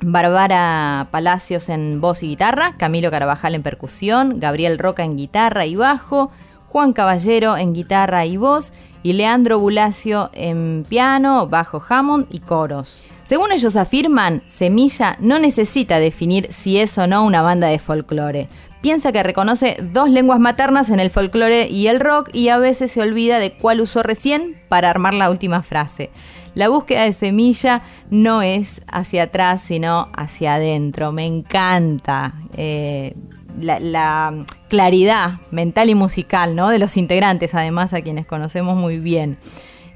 Bárbara 0.00 1.06
Palacios 1.12 1.68
en 1.68 2.00
voz 2.00 2.24
y 2.24 2.28
guitarra, 2.28 2.74
Camilo 2.76 3.12
Carvajal 3.12 3.54
en 3.54 3.62
percusión, 3.62 4.40
Gabriel 4.40 4.78
Roca 4.78 5.04
en 5.04 5.16
guitarra 5.16 5.66
y 5.66 5.76
bajo, 5.76 6.32
Juan 6.66 6.92
Caballero 6.92 7.56
en 7.56 7.74
guitarra 7.74 8.26
y 8.26 8.36
voz 8.36 8.72
y 9.04 9.12
Leandro 9.12 9.60
Bulacio 9.60 10.30
en 10.32 10.84
piano, 10.88 11.46
bajo 11.46 11.80
Hammond 11.88 12.26
y 12.30 12.40
coros. 12.40 13.02
Según 13.22 13.52
ellos 13.52 13.76
afirman, 13.76 14.42
Semilla 14.46 15.16
no 15.20 15.38
necesita 15.38 16.00
definir 16.00 16.48
si 16.50 16.78
es 16.78 16.98
o 16.98 17.06
no 17.06 17.24
una 17.24 17.42
banda 17.42 17.68
de 17.68 17.78
folclore. 17.78 18.48
Piensa 18.80 19.12
que 19.12 19.22
reconoce 19.22 19.76
dos 19.92 20.10
lenguas 20.10 20.40
maternas 20.40 20.90
en 20.90 21.00
el 21.00 21.10
folclore 21.10 21.68
y 21.68 21.86
el 21.86 22.00
rock 22.00 22.30
y 22.32 22.48
a 22.48 22.58
veces 22.58 22.90
se 22.90 23.00
olvida 23.00 23.38
de 23.38 23.52
cuál 23.52 23.80
usó 23.80 24.02
recién 24.02 24.60
para 24.68 24.90
armar 24.90 25.14
la 25.14 25.30
última 25.30 25.62
frase. 25.62 26.10
La 26.54 26.68
búsqueda 26.68 27.04
de 27.04 27.12
semilla 27.12 27.82
no 28.10 28.42
es 28.42 28.82
hacia 28.86 29.24
atrás, 29.24 29.62
sino 29.62 30.08
hacia 30.14 30.54
adentro. 30.54 31.12
Me 31.12 31.26
encanta 31.26 32.34
eh, 32.56 33.14
la, 33.58 33.80
la 33.80 34.44
claridad 34.68 35.40
mental 35.50 35.90
y 35.90 35.94
musical 35.94 36.56
¿no? 36.56 36.68
de 36.68 36.78
los 36.78 36.96
integrantes, 36.96 37.54
además 37.54 37.92
a 37.92 38.02
quienes 38.02 38.26
conocemos 38.26 38.76
muy 38.76 38.98
bien. 38.98 39.38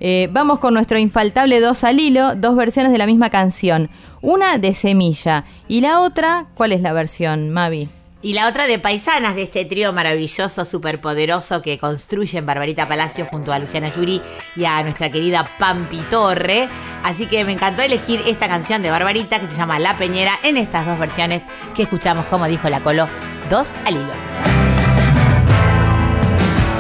Eh, 0.00 0.28
vamos 0.32 0.60
con 0.60 0.74
nuestro 0.74 0.98
infaltable 0.98 1.60
dos 1.60 1.82
al 1.82 1.98
hilo, 1.98 2.36
dos 2.36 2.54
versiones 2.54 2.92
de 2.92 2.98
la 2.98 3.06
misma 3.06 3.30
canción. 3.30 3.90
Una 4.20 4.58
de 4.58 4.74
Semilla 4.74 5.44
y 5.66 5.80
la 5.80 6.00
otra, 6.00 6.46
¿cuál 6.54 6.72
es 6.72 6.80
la 6.80 6.92
versión, 6.92 7.50
Mavi? 7.50 7.88
Y 8.20 8.32
la 8.32 8.48
otra 8.48 8.66
de 8.66 8.80
paisanas 8.80 9.36
de 9.36 9.42
este 9.42 9.64
trío 9.64 9.92
maravilloso, 9.92 10.64
superpoderoso 10.64 11.62
que 11.62 11.78
construyen 11.78 12.44
Barbarita 12.44 12.88
Palacio 12.88 13.26
junto 13.26 13.52
a 13.52 13.60
Luciana 13.60 13.94
Yuri 13.94 14.20
y 14.56 14.64
a 14.64 14.82
nuestra 14.82 15.12
querida 15.12 15.56
Pampi 15.56 16.00
Torre. 16.10 16.68
Así 17.04 17.26
que 17.26 17.44
me 17.44 17.52
encantó 17.52 17.82
elegir 17.82 18.20
esta 18.26 18.48
canción 18.48 18.82
de 18.82 18.90
Barbarita 18.90 19.38
que 19.38 19.46
se 19.46 19.54
llama 19.54 19.78
La 19.78 19.96
Peñera 19.96 20.32
en 20.42 20.56
estas 20.56 20.84
dos 20.84 20.98
versiones 20.98 21.44
que 21.76 21.84
escuchamos, 21.84 22.26
como 22.26 22.48
dijo 22.48 22.68
la 22.68 22.82
Colo, 22.82 23.08
dos 23.48 23.76
al 23.84 23.94
hilo. 23.94 24.14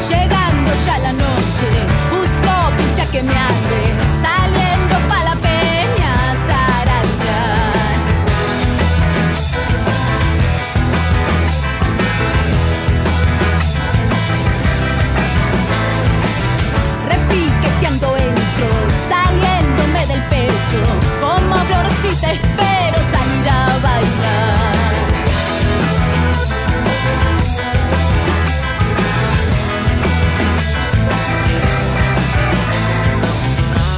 Llegando 0.08 0.72
ya 0.86 0.98
la 0.98 1.12
noche, 1.12 1.86
busco 2.10 2.76
pincha 2.78 3.08
que 3.12 3.22
me 3.22 3.36
ande, 3.36 3.97
como 21.20 21.54
florcita 21.54 22.32
espero 22.32 22.98
salir 23.10 23.48
a 23.48 23.66
bailar. 23.82 24.74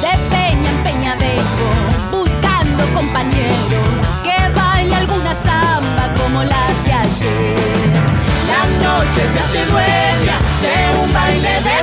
De 0.00 0.12
peña 0.30 0.70
en 0.70 0.82
peña 0.84 1.16
vengo, 1.16 1.70
buscando 2.12 2.84
compañero 2.94 3.80
que 4.22 4.36
baile 4.54 4.94
alguna 4.94 5.34
samba 5.42 6.14
como 6.22 6.44
las 6.44 6.84
de 6.84 6.92
ayer. 6.92 7.90
La 8.46 8.62
noche 8.88 9.28
se 9.28 9.38
hace 9.40 9.64
dueña 9.66 10.38
de 10.62 10.74
un 11.02 11.12
baile 11.12 11.60
de 11.62 11.79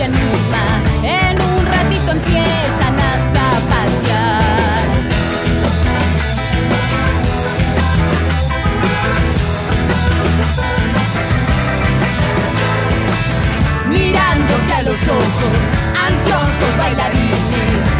se 0.00 0.04
anima, 0.04 0.82
en 1.02 1.36
un 1.42 1.66
ratito 1.66 2.12
empiezan 2.12 2.98
a 2.98 3.12
zapatear. 3.34 4.86
Mirándose 13.88 14.72
a 14.72 14.82
los 14.84 15.08
ojos, 15.08 15.64
ansiosos 16.06 16.76
bailarines, 16.78 17.99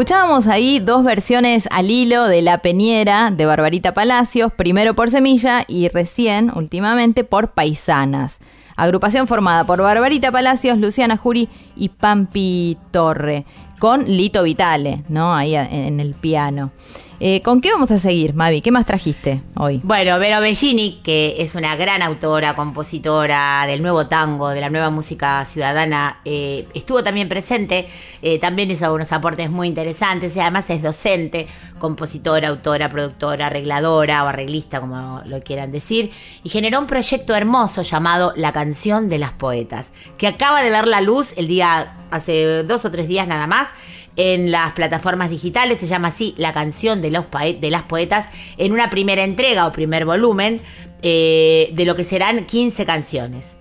escuchábamos 0.00 0.46
ahí 0.46 0.78
dos 0.78 1.04
versiones 1.04 1.68
al 1.70 1.90
hilo 1.90 2.24
de 2.24 2.40
La 2.40 2.62
Peñera 2.62 3.30
de 3.30 3.44
Barbarita 3.44 3.92
Palacios, 3.92 4.50
primero 4.50 4.94
por 4.94 5.10
Semilla 5.10 5.66
y 5.68 5.88
recién, 5.88 6.50
últimamente, 6.56 7.22
por 7.22 7.50
Paisanas. 7.50 8.38
Agrupación 8.76 9.26
formada 9.26 9.64
por 9.64 9.82
Barbarita 9.82 10.32
Palacios, 10.32 10.78
Luciana 10.78 11.18
Jury 11.18 11.50
y 11.76 11.90
Pampi 11.90 12.78
Torre, 12.90 13.44
con 13.78 14.06
Lito 14.06 14.42
Vitale, 14.42 15.04
¿no? 15.10 15.34
Ahí 15.34 15.54
en 15.54 16.00
el 16.00 16.14
piano. 16.14 16.70
Eh, 17.22 17.42
¿Con 17.42 17.60
qué 17.60 17.70
vamos 17.70 17.90
a 17.90 17.98
seguir, 17.98 18.32
Mavi? 18.32 18.62
¿Qué 18.62 18.70
más 18.70 18.86
trajiste 18.86 19.42
hoy? 19.56 19.82
Bueno, 19.84 20.18
Vero 20.18 20.40
Bellini, 20.40 21.00
que 21.04 21.42
es 21.42 21.54
una 21.54 21.76
gran 21.76 22.00
autora, 22.00 22.54
compositora 22.54 23.66
del 23.66 23.82
nuevo 23.82 24.06
tango, 24.06 24.48
de 24.48 24.62
la 24.62 24.70
nueva 24.70 24.88
música 24.88 25.44
ciudadana, 25.44 26.20
eh, 26.24 26.66
estuvo 26.72 27.02
también 27.04 27.28
presente, 27.28 27.86
eh, 28.22 28.38
también 28.38 28.70
hizo 28.70 28.94
unos 28.94 29.12
aportes 29.12 29.50
muy 29.50 29.68
interesantes, 29.68 30.34
y 30.34 30.40
además 30.40 30.70
es 30.70 30.82
docente, 30.82 31.46
compositora, 31.78 32.48
autora, 32.48 32.88
productora, 32.88 33.48
arregladora 33.48 34.24
o 34.24 34.28
arreglista, 34.28 34.80
como 34.80 35.20
lo 35.26 35.40
quieran 35.42 35.72
decir, 35.72 36.12
y 36.42 36.48
generó 36.48 36.80
un 36.80 36.86
proyecto 36.86 37.34
hermoso 37.34 37.82
llamado 37.82 38.32
La 38.34 38.54
canción 38.54 39.10
de 39.10 39.18
las 39.18 39.32
poetas, 39.32 39.92
que 40.16 40.26
acaba 40.26 40.62
de 40.62 40.70
ver 40.70 40.88
la 40.88 41.02
luz 41.02 41.34
el 41.36 41.48
día, 41.48 41.98
hace 42.10 42.62
dos 42.62 42.86
o 42.86 42.90
tres 42.90 43.08
días 43.08 43.28
nada 43.28 43.46
más, 43.46 43.68
en 44.16 44.50
las 44.50 44.72
plataformas 44.72 45.30
digitales, 45.30 45.78
se 45.78 45.86
llama 45.86 46.08
así 46.08 46.34
La 46.36 46.52
canción 46.52 47.02
de, 47.02 47.10
los 47.10 47.26
de 47.30 47.70
las 47.70 47.82
poetas, 47.82 48.26
en 48.56 48.72
una 48.72 48.90
primera 48.90 49.24
entrega 49.24 49.66
o 49.66 49.72
primer 49.72 50.04
volumen 50.04 50.60
eh, 51.02 51.70
de 51.72 51.84
lo 51.84 51.96
que 51.96 52.04
serán 52.04 52.44
15 52.44 52.84
canciones 52.84 53.59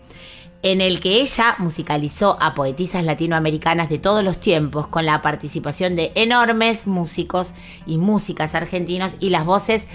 en 0.62 0.82
el 0.82 1.00
que 1.00 1.22
ella 1.22 1.56
musicalizó 1.60 2.38
a 2.42 2.54
poetisas 2.54 3.04
latinoamericanas 3.06 3.90
de 3.90 3.98
todos 3.98 4.24
los 4.24 4.40
tiempos 4.40 4.88
con 4.88 5.06
la 5.06 5.22
participación 5.22 5.96
de 5.96 6.12
enormes 6.16 6.86
músicos 6.86 7.54
y 7.86 7.98
músicas 7.98 8.56
argentinos 8.56 9.16
y 9.22 9.30
las 9.30 9.46
voces 9.46 9.86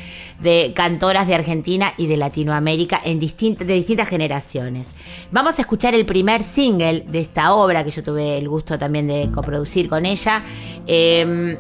de 0.41 0.73
cantoras 0.75 1.27
de 1.27 1.35
Argentina 1.35 1.93
y 1.99 2.07
de 2.07 2.17
Latinoamérica 2.17 3.01
en 3.05 3.21
de 3.21 3.75
distintas 3.75 4.09
generaciones. 4.09 4.87
Vamos 5.31 5.59
a 5.59 5.63
escuchar 5.63 5.95
el 5.95 6.07
primer 6.07 6.43
single 6.43 7.05
de 7.09 7.21
esta 7.21 7.55
obra 7.55 7.85
que 7.85 7.91
yo 7.91 8.03
tuve 8.03 8.39
el 8.39 8.49
gusto 8.49 8.79
también 8.79 9.07
de 9.07 9.31
coproducir 9.31 9.89
con 9.89 10.07
ella, 10.07 10.43
em, 10.87 11.59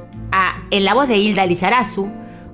en 0.70 0.84
la 0.84 0.94
voz 0.94 1.08
de 1.08 1.18
Hilda 1.18 1.44
Lizarazu, 1.44 2.08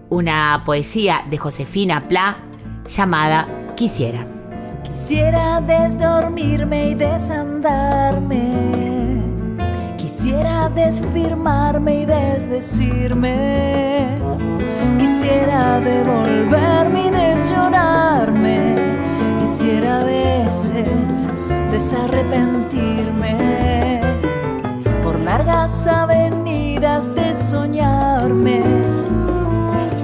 una 0.08 0.62
poesía 0.66 1.24
de 1.30 1.38
Josefina 1.38 2.08
Pla 2.08 2.38
llamada 2.86 3.48
Quisiera. 3.76 4.39
Quisiera 4.92 5.60
desdormirme 5.60 6.90
y 6.90 6.94
desandarme. 6.94 9.22
Quisiera 9.96 10.68
desfirmarme 10.68 12.00
y 12.00 12.06
desdecirme. 12.06 14.16
Quisiera 14.98 15.78
devolverme 15.78 17.06
y 17.06 17.10
desllorarme. 17.10 18.74
Quisiera 19.40 20.00
a 20.00 20.04
veces 20.04 21.28
desarrepentirme. 21.70 24.00
Por 25.04 25.20
largas 25.20 25.86
avenidas 25.86 27.14
de 27.14 27.32
soñarme. 27.32 28.64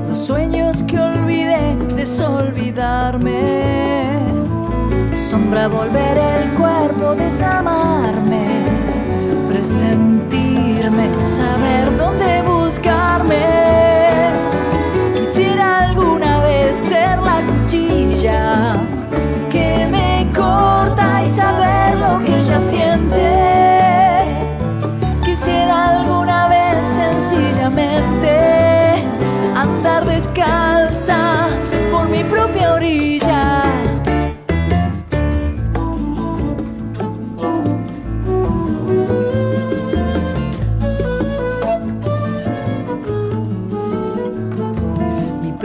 Los 0.08 0.20
sueños 0.20 0.84
que 0.84 1.00
olvidé 1.00 1.74
desolvidarme 1.96 4.25
sombra 5.26 5.66
volver 5.66 6.16
el 6.16 6.54
cuerpo, 6.54 7.16
desamarme, 7.16 8.62
presentirme, 9.48 11.10
saber 11.26 11.96
dónde 11.96 12.42
buscarme. 12.42 13.44
Quisiera 15.16 15.88
alguna 15.88 16.38
vez 16.44 16.78
ser 16.78 17.18
la 17.18 17.42
cuchilla 17.44 18.76
que 19.50 19.88
me 19.90 20.30
corta 20.32 21.24
y 21.24 21.28
saber 21.28 21.96
lo 21.98 22.24
que 22.24 22.36
ella 22.36 22.60
siente. 22.60 22.95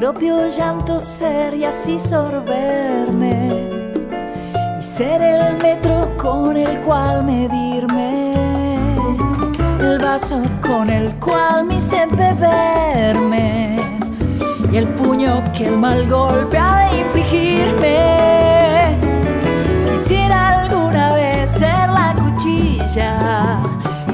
Propio 0.02 0.48
llanto 0.48 1.00
ser 1.00 1.54
y 1.54 1.64
así 1.64 2.00
sorberme. 2.00 3.70
Y 4.80 4.82
ser 4.82 5.22
el 5.22 5.62
metro 5.62 6.10
con 6.18 6.58
el 6.58 6.82
cual 6.82 7.24
medirme, 7.24 8.34
el 9.80 10.00
vaso 10.00 10.42
con 10.60 10.90
el 10.90 11.08
cual 11.20 11.66
mi 11.66 11.80
sed 11.80 12.10
beberme. 12.18 13.78
Y 14.72 14.78
el 14.78 14.88
puño 14.88 15.44
que 15.56 15.68
el 15.68 15.78
mal 15.78 16.10
golpe 16.10 16.58
ha 16.58 16.90
de 16.90 17.02
infligirme. 17.02 18.98
Quisiera 19.86 20.62
alguna 20.62 21.14
vez 21.14 21.52
ser 21.52 21.88
la 21.90 22.16
cuchilla 22.16 23.60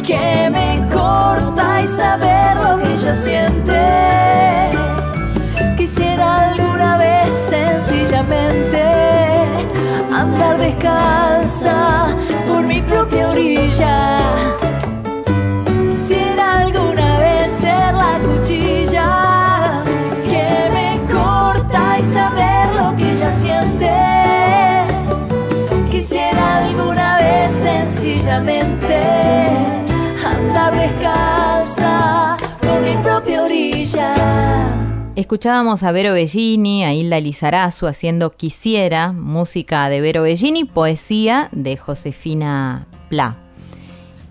que 0.06 0.50
me 0.52 0.86
corta 0.94 1.82
y 1.82 1.88
saber 1.88 2.58
lo 2.58 2.78
que 2.78 2.92
ella 2.92 3.16
siente 3.16 4.28
quisiera 5.88 6.50
alguna 6.50 6.98
vez 6.98 7.34
sencillamente 7.34 8.84
andar 10.12 10.58
descalza 10.58 12.08
por 12.46 12.66
mi 12.66 12.82
propia 12.82 13.30
orilla. 13.30 14.20
Quisiera 15.94 16.60
alguna 16.64 17.20
vez 17.20 17.50
ser 17.52 17.94
la 17.94 18.20
cuchilla 18.20 19.82
que 20.30 20.70
me 20.76 21.00
corta 21.10 22.00
y 22.00 22.04
saber 22.04 22.68
lo 22.76 22.94
que 22.98 23.14
ella 23.14 23.32
siente. 23.32 23.94
Quisiera 25.90 26.66
alguna 26.66 27.18
vez 27.18 27.50
sencillamente 27.50 29.00
andar 30.36 30.74
descalza 30.74 31.37
Escuchábamos 35.18 35.82
a 35.82 35.92
Vero 35.92 36.14
Bellini, 36.14 36.86
a 36.86 36.94
Hilda 36.94 37.20
Lizarazu 37.20 37.88
haciendo 37.88 38.36
Quisiera, 38.36 39.14
música 39.14 39.90
de 39.90 40.00
Vero 40.00 40.22
Bellini, 40.22 40.64
poesía 40.64 41.50
de 41.52 41.76
Josefina 41.76 42.86
Pla. 43.10 43.36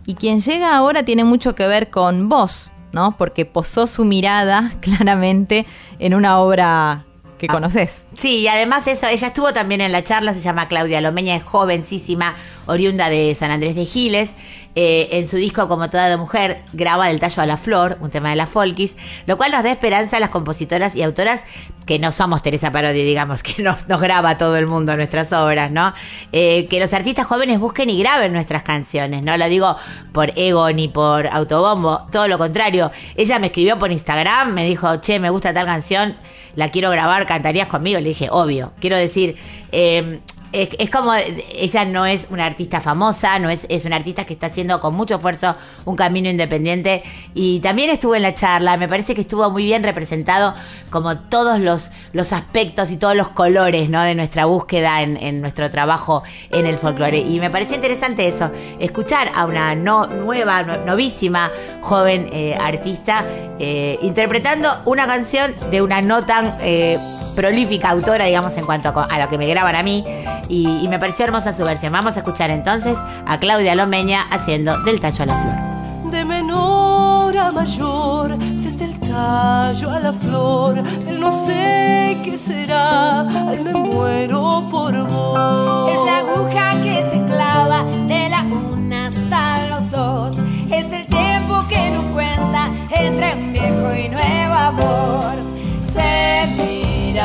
Y 0.06 0.14
quien 0.14 0.40
llega 0.40 0.76
ahora 0.76 1.04
tiene 1.04 1.24
mucho 1.24 1.56
que 1.56 1.66
ver 1.66 1.90
con 1.90 2.28
vos, 2.28 2.70
¿no? 2.92 3.16
Porque 3.18 3.44
posó 3.44 3.88
su 3.88 4.04
mirada 4.04 4.74
claramente 4.80 5.66
en 5.98 6.14
una 6.14 6.38
obra 6.38 7.04
que 7.36 7.46
ah. 7.48 7.52
conoces. 7.52 8.06
Sí, 8.14 8.42
y 8.42 8.46
además 8.46 8.86
eso, 8.86 9.08
ella 9.08 9.26
estuvo 9.26 9.52
también 9.52 9.80
en 9.80 9.90
la 9.90 10.04
charla, 10.04 10.34
se 10.34 10.40
llama 10.40 10.68
Claudia 10.68 11.00
Lomeña, 11.00 11.34
es 11.34 11.42
jovencísima, 11.42 12.36
oriunda 12.66 13.08
de 13.08 13.34
San 13.34 13.50
Andrés 13.50 13.74
de 13.74 13.86
Giles, 13.86 14.34
eh, 14.78 15.08
en 15.12 15.26
su 15.26 15.36
disco 15.36 15.68
Como 15.68 15.88
toda 15.88 16.06
la 16.10 16.18
mujer 16.18 16.62
graba 16.74 17.08
Del 17.08 17.18
tallo 17.18 17.40
a 17.40 17.46
la 17.46 17.56
flor, 17.56 17.96
un 18.00 18.10
tema 18.10 18.28
de 18.28 18.36
la 18.36 18.46
Folkis, 18.46 18.94
lo 19.26 19.38
cual 19.38 19.52
nos 19.52 19.62
da 19.62 19.72
esperanza 19.72 20.18
a 20.18 20.20
las 20.20 20.28
compositoras 20.28 20.94
y 20.94 21.02
autoras 21.02 21.44
que 21.86 21.98
no 21.98 22.12
somos 22.12 22.42
Teresa 22.42 22.70
Parodi, 22.72 23.02
digamos, 23.02 23.42
que 23.44 23.62
nos, 23.62 23.88
nos 23.88 24.00
graba 24.00 24.36
todo 24.36 24.56
el 24.56 24.66
mundo 24.66 24.94
nuestras 24.96 25.32
obras, 25.32 25.70
¿no? 25.70 25.94
Eh, 26.32 26.66
que 26.68 26.78
los 26.78 26.92
artistas 26.92 27.26
jóvenes 27.26 27.58
busquen 27.58 27.88
y 27.88 27.98
graben 27.98 28.32
nuestras 28.34 28.64
canciones, 28.64 29.22
no 29.22 29.36
lo 29.36 29.48
digo 29.48 29.76
por 30.12 30.32
ego 30.36 30.70
ni 30.72 30.88
por 30.88 31.26
autobombo, 31.26 32.06
todo 32.12 32.28
lo 32.28 32.36
contrario. 32.36 32.90
Ella 33.14 33.38
me 33.38 33.46
escribió 33.46 33.78
por 33.78 33.90
Instagram, 33.90 34.52
me 34.52 34.66
dijo, 34.66 34.96
che, 34.96 35.18
me 35.20 35.30
gusta 35.30 35.54
tal 35.54 35.64
canción, 35.64 36.16
la 36.54 36.70
quiero 36.70 36.90
grabar, 36.90 37.26
cantarías 37.26 37.68
conmigo. 37.68 38.00
Le 38.00 38.08
dije, 38.08 38.28
obvio. 38.30 38.72
Quiero 38.80 38.96
decir, 38.96 39.36
eh, 39.72 40.20
es, 40.52 40.70
es 40.78 40.90
como, 40.90 41.12
ella 41.14 41.84
no 41.84 42.06
es 42.06 42.26
una 42.30 42.46
artista 42.46 42.80
famosa, 42.80 43.38
no 43.38 43.50
es, 43.50 43.66
es 43.68 43.84
una 43.84 43.96
artista 43.96 44.24
que 44.24 44.32
está 44.34 44.46
haciendo 44.46 44.80
con 44.80 44.94
mucho 44.94 45.16
esfuerzo 45.16 45.56
un 45.84 45.96
camino 45.96 46.28
independiente 46.28 47.02
y 47.34 47.60
también 47.60 47.90
estuvo 47.90 48.14
en 48.14 48.22
la 48.22 48.34
charla, 48.34 48.76
me 48.76 48.88
parece 48.88 49.14
que 49.14 49.22
estuvo 49.22 49.50
muy 49.50 49.64
bien 49.64 49.82
representado 49.82 50.54
como 50.90 51.18
todos 51.18 51.58
los, 51.60 51.90
los 52.12 52.32
aspectos 52.32 52.90
y 52.90 52.96
todos 52.96 53.14
los 53.16 53.28
colores 53.28 53.90
¿no? 53.90 54.02
de 54.02 54.14
nuestra 54.14 54.44
búsqueda 54.46 55.02
en, 55.02 55.16
en 55.16 55.40
nuestro 55.40 55.68
trabajo 55.70 56.22
en 56.50 56.66
el 56.66 56.78
folclore. 56.78 57.18
Y 57.18 57.38
me 57.40 57.50
pareció 57.50 57.76
interesante 57.76 58.28
eso, 58.28 58.50
escuchar 58.78 59.30
a 59.34 59.44
una 59.44 59.74
no, 59.74 60.06
nueva, 60.06 60.62
no- 60.62 60.78
novísima, 60.84 61.50
joven 61.82 62.28
eh, 62.32 62.56
artista 62.60 63.24
eh, 63.58 63.98
interpretando 64.02 64.68
una 64.84 65.06
canción 65.06 65.54
de 65.70 65.82
una 65.82 66.00
no 66.02 66.24
tan... 66.24 66.54
eh, 66.60 66.98
prolífica 67.36 67.90
autora, 67.90 68.24
digamos, 68.24 68.56
en 68.56 68.64
cuanto 68.64 68.88
a, 68.88 69.18
lo 69.18 69.28
que 69.28 69.38
me 69.38 69.46
graban 69.46 69.76
a 69.76 69.82
mí. 69.82 70.04
Y, 70.48 70.80
y 70.82 70.88
me 70.88 70.98
pareció 70.98 71.26
hermosa 71.26 71.52
su 71.54 71.64
versión. 71.64 71.92
Vamos 71.92 72.16
a 72.16 72.20
escuchar 72.20 72.50
entonces 72.50 72.96
a 73.26 73.38
Claudia 73.38 73.74
Lomeña 73.74 74.22
haciendo 74.30 74.82
Del 74.82 74.98
tallo 75.00 75.22
a 75.22 75.26
la 75.26 75.34
flor. 75.36 76.12
de 76.12 76.24
menor 76.24 77.36
a 77.36 77.50
mayor, 77.52 78.38
desde 78.38 78.84
el 78.86 78.98
tallo 78.98 79.90
a 79.90 80.00
la 80.00 80.12
flor, 80.12 80.78
el 81.06 81.20
no 81.20 81.30
sé 81.32 82.16
qué 82.24 82.38
será, 82.38 83.20
al 83.20 83.64
me 83.64 83.72
muero 83.72 84.64
por 84.70 84.96
vos. 85.06 85.90
Es 85.90 85.98
la 86.06 86.18
aguja 86.18 86.70
que 86.82 87.04
se 87.10 87.24
clava 87.26 87.84
de 88.06 88.28
la 88.28 88.42
una 88.42 89.08
hasta 89.08 89.66
los 89.68 89.90
dos. 89.90 90.36
Es 90.70 90.90
el 90.92 91.06
tiempo 91.06 91.64
que 91.68 91.90
no 91.90 92.02
cuenta 92.14 92.68
entre 92.90 93.34
un 93.34 93.52
viejo 93.52 93.94
y 93.94 94.08
nuevo 94.08 94.54
amor. 94.54 95.55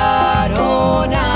Se 0.02 0.08
miraron 0.08 1.31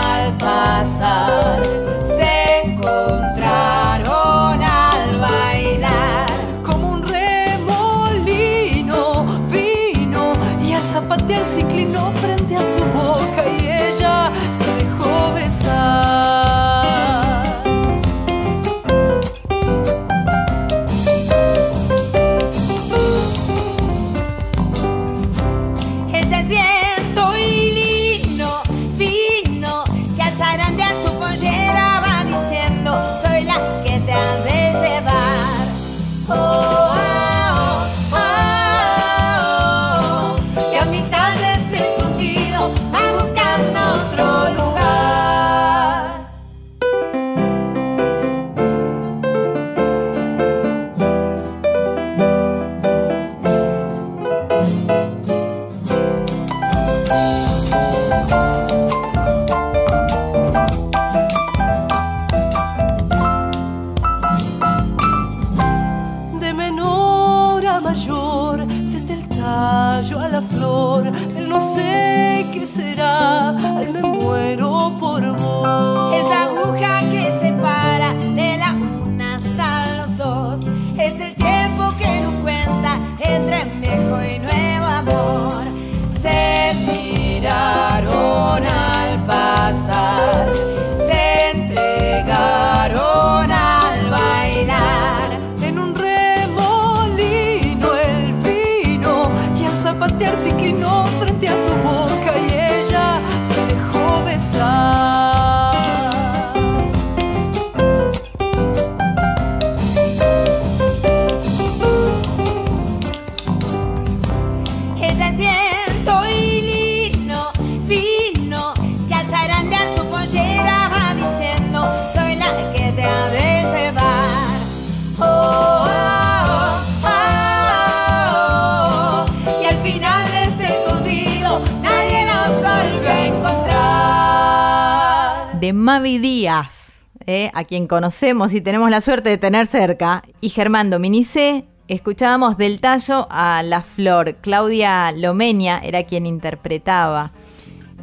a 137.55 137.63
quien 137.63 137.87
conocemos 137.87 138.53
y 138.53 138.61
tenemos 138.61 138.91
la 138.91 139.01
suerte 139.01 139.29
de 139.29 139.37
tener 139.37 139.65
cerca, 139.65 140.23
y 140.41 140.49
Germán 140.49 140.89
Dominice, 140.89 141.65
escuchábamos 141.87 142.57
del 142.57 142.81
tallo 142.81 143.27
a 143.31 143.63
la 143.63 143.81
flor. 143.81 144.35
Claudia 144.41 145.11
Lomeña 145.13 145.79
era 145.79 146.03
quien 146.03 146.25
interpretaba. 146.25 147.31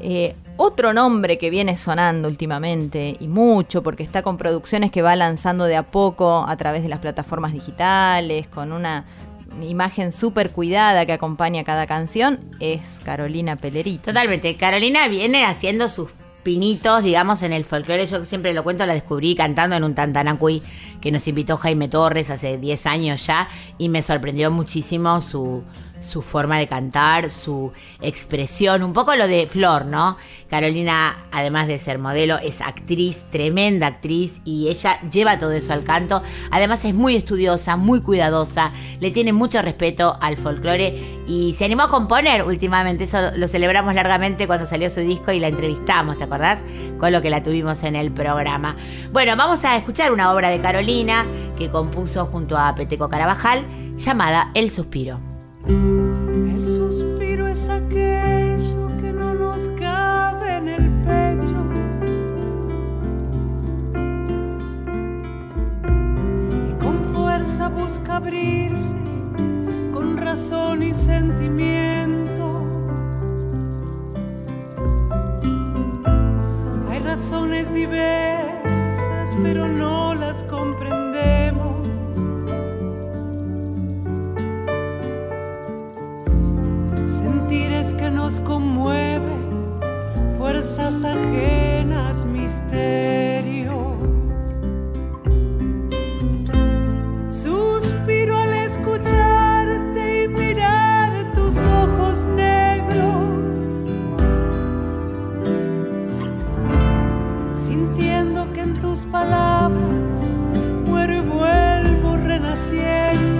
Eh, 0.00 0.34
otro 0.56 0.94
nombre 0.94 1.36
que 1.36 1.50
viene 1.50 1.76
sonando 1.76 2.28
últimamente 2.28 3.16
y 3.20 3.28
mucho 3.28 3.82
porque 3.82 4.02
está 4.02 4.22
con 4.22 4.38
producciones 4.38 4.90
que 4.90 5.02
va 5.02 5.16
lanzando 5.16 5.64
de 5.64 5.76
a 5.76 5.82
poco 5.82 6.44
a 6.46 6.56
través 6.56 6.82
de 6.82 6.88
las 6.88 7.00
plataformas 7.00 7.52
digitales, 7.52 8.48
con 8.48 8.72
una 8.72 9.04
imagen 9.60 10.12
súper 10.12 10.50
cuidada 10.50 11.04
que 11.04 11.12
acompaña 11.12 11.62
cada 11.62 11.86
canción, 11.86 12.40
es 12.58 13.00
Carolina 13.04 13.56
Pelerito. 13.56 14.04
Totalmente. 14.12 14.56
Carolina 14.56 15.08
viene 15.08 15.44
haciendo 15.44 15.90
sus 15.90 16.10
pinitos, 16.42 17.02
digamos, 17.02 17.42
en 17.42 17.52
el 17.52 17.64
folclore. 17.64 18.06
Yo 18.06 18.24
siempre 18.24 18.54
lo 18.54 18.64
cuento, 18.64 18.86
la 18.86 18.94
descubrí 18.94 19.34
cantando 19.34 19.76
en 19.76 19.84
un 19.84 19.94
Tantanacuy 19.94 20.62
que 21.00 21.12
nos 21.12 21.26
invitó 21.28 21.56
Jaime 21.56 21.88
Torres 21.88 22.30
hace 22.30 22.58
10 22.58 22.86
años 22.86 23.26
ya 23.26 23.48
y 23.78 23.88
me 23.88 24.02
sorprendió 24.02 24.50
muchísimo 24.50 25.20
su, 25.20 25.62
su 26.02 26.22
forma 26.22 26.58
de 26.58 26.68
cantar, 26.68 27.30
su 27.30 27.72
expresión, 28.00 28.82
un 28.82 28.92
poco 28.92 29.14
lo 29.14 29.28
de 29.28 29.46
Flor, 29.46 29.86
¿no? 29.86 30.16
Carolina, 30.50 31.16
además 31.30 31.66
de 31.66 31.78
ser 31.78 31.98
modelo, 31.98 32.36
es 32.38 32.60
actriz, 32.60 33.24
tremenda 33.30 33.86
actriz 33.86 34.40
y 34.44 34.68
ella 34.68 35.00
lleva 35.10 35.38
todo 35.38 35.52
eso 35.52 35.72
al 35.72 35.84
canto. 35.84 36.22
Además 36.50 36.84
es 36.84 36.94
muy 36.94 37.16
estudiosa, 37.16 37.76
muy 37.76 38.02
cuidadosa, 38.02 38.72
le 39.00 39.10
tiene 39.10 39.32
mucho 39.32 39.62
respeto 39.62 40.18
al 40.20 40.36
folclore 40.36 41.22
y 41.26 41.54
se 41.56 41.64
animó 41.64 41.84
a 41.84 41.88
componer 41.88 42.42
últimamente, 42.42 43.04
eso 43.04 43.30
lo 43.36 43.48
celebramos 43.48 43.94
largamente 43.94 44.46
cuando 44.46 44.66
salió 44.66 44.90
su 44.90 45.00
disco 45.00 45.32
y 45.32 45.40
la 45.40 45.48
entrevistamos, 45.48 46.18
¿te 46.18 46.24
acordás? 46.24 46.64
Con 46.98 47.12
lo 47.12 47.22
que 47.22 47.30
la 47.30 47.42
tuvimos 47.42 47.82
en 47.84 47.96
el 47.96 48.12
programa. 48.12 48.76
Bueno, 49.12 49.36
vamos 49.36 49.64
a 49.64 49.76
escuchar 49.76 50.12
una 50.12 50.32
obra 50.32 50.50
de 50.50 50.60
Carolina 50.60 51.24
que 51.56 51.70
compuso 51.70 52.26
junto 52.26 52.58
a 52.58 52.74
Peteco 52.74 53.08
Carabajal 53.08 53.64
llamada 53.96 54.50
El 54.54 54.70
Suspiro. 54.70 55.31
El 55.66 56.62
suspiro 56.62 57.46
es 57.46 57.68
aquello 57.68 58.88
que 59.00 59.12
no 59.12 59.34
nos 59.34 59.68
cabe 59.78 60.56
en 60.56 60.68
el 60.68 60.90
pecho. 61.04 61.62
Y 66.68 66.72
con 66.82 67.04
fuerza 67.14 67.68
busca 67.68 68.16
abrirse, 68.16 68.96
con 69.92 70.16
razón 70.16 70.82
y 70.82 70.92
sentimiento. 70.92 72.64
Hay 76.90 76.98
razones 76.98 77.72
diversas, 77.72 79.36
pero 79.42 79.68
no 79.68 80.14
las 80.14 80.42
comprendemos. 80.44 81.91
Que 88.02 88.10
nos 88.10 88.40
conmueve, 88.40 89.32
fuerzas 90.36 91.04
ajenas, 91.04 92.24
misterios. 92.24 93.70
Suspiro 97.30 98.36
al 98.36 98.54
escucharte 98.54 100.24
y 100.24 100.28
mirar 100.28 101.32
tus 101.32 101.56
ojos 101.56 102.24
negros, 102.34 103.86
sintiendo 107.64 108.52
que 108.52 108.62
en 108.62 108.80
tus 108.80 109.04
palabras 109.04 110.26
muero 110.88 111.14
y 111.14 111.20
vuelvo 111.20 112.16
renaciendo. 112.16 113.31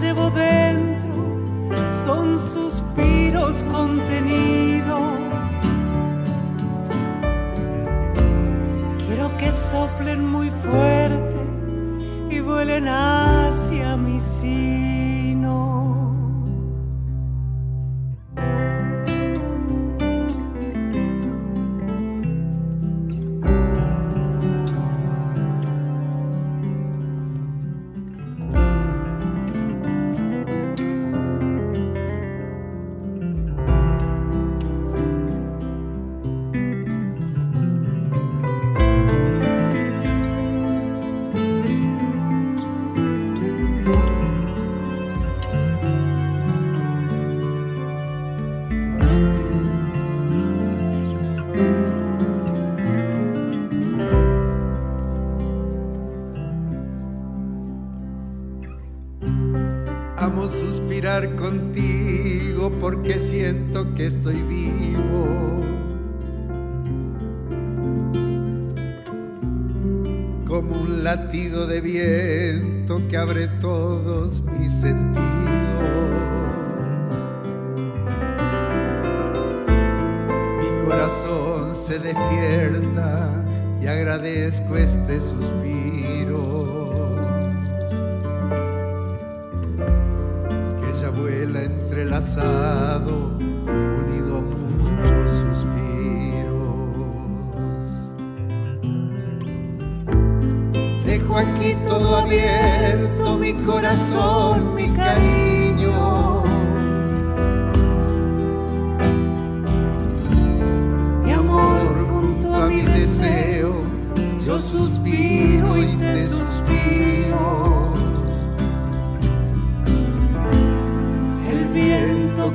Llevo 0.00 0.30
dentro 0.30 1.02
son 2.04 2.38
suspiros 2.38 3.62
contenidos. 3.70 5.00
Quiero 9.06 9.36
que 9.38 9.52
soplen 9.52 10.26
muy 10.26 10.50
fuerte 10.64 11.46
y 12.30 12.40
vuelen 12.40 12.88
hacia 12.88 13.96
mi. 13.96 14.12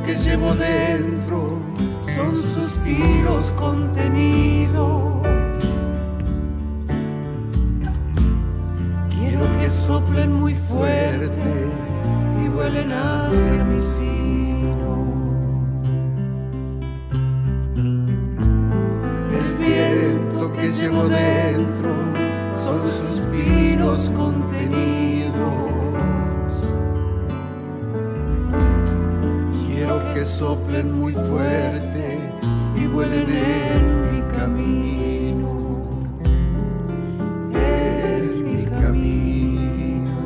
Que 0.08 0.16
llevo 0.16 0.56
dentro 0.56 1.60
son 2.02 2.42
suspiros 2.42 3.52
contenidos. 3.58 5.22
Quiero 9.10 9.44
que 9.60 9.70
soplen 9.70 10.32
muy 10.32 10.56
fuerte 10.56 11.50
y 12.42 12.48
vuelen 12.48 12.94
hacia 12.94 13.66
mi 13.66 13.82
sino. 13.82 14.94
El 19.38 19.48
viento 19.58 20.54
que 20.54 20.70
llevo 20.72 21.04
dentro 21.04 21.94
son 22.56 22.90
suspiros 22.90 24.10
contenidos. 24.12 25.07
Soplen 30.28 30.92
muy 30.92 31.14
fuerte 31.14 32.20
y 32.76 32.86
vuelen 32.86 33.30
en 33.30 34.02
mi 34.02 34.22
camino. 34.36 35.50
En 37.54 38.44
mi 38.44 38.66
camino. 38.66 40.20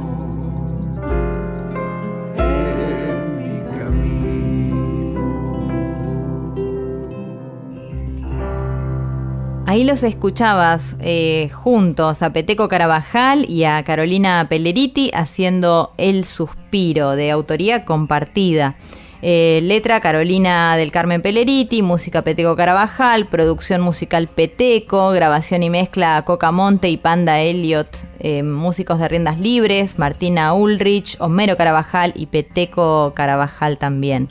En 2.35 3.37
mi 3.37 3.59
camino. 3.77 5.21
Ahí 9.67 9.83
los 9.83 10.01
escuchabas 10.01 10.95
eh, 10.99 11.49
juntos 11.53 12.23
a 12.23 12.33
Peteco 12.33 12.67
Carabajal 12.67 13.47
y 13.47 13.65
a 13.65 13.83
Carolina 13.83 14.47
Pelleriti 14.49 15.11
haciendo 15.13 15.93
El 15.97 16.25
Suspiro, 16.25 17.11
de 17.15 17.29
autoría 17.29 17.85
compartida. 17.85 18.75
Eh, 19.23 19.59
letra 19.61 19.99
Carolina 19.99 20.75
del 20.77 20.91
Carmen 20.91 21.21
Pelleriti, 21.21 21.83
música 21.83 22.23
Peteco 22.23 22.55
Carabajal, 22.55 23.27
producción 23.27 23.79
musical 23.81 24.27
Peteco, 24.27 25.11
grabación 25.11 25.61
y 25.61 25.69
mezcla 25.69 26.23
Coca 26.25 26.51
Monte 26.51 26.89
y 26.89 26.97
Panda 26.97 27.39
Elliot, 27.39 27.87
eh, 28.19 28.41
músicos 28.41 28.97
de 28.97 29.07
riendas 29.07 29.39
libres, 29.39 29.99
Martina 29.99 30.53
Ulrich, 30.53 31.17
Homero 31.19 31.55
Carabajal 31.55 32.13
y 32.15 32.25
Peteco 32.25 33.13
Carabajal 33.15 33.77
también. 33.77 34.27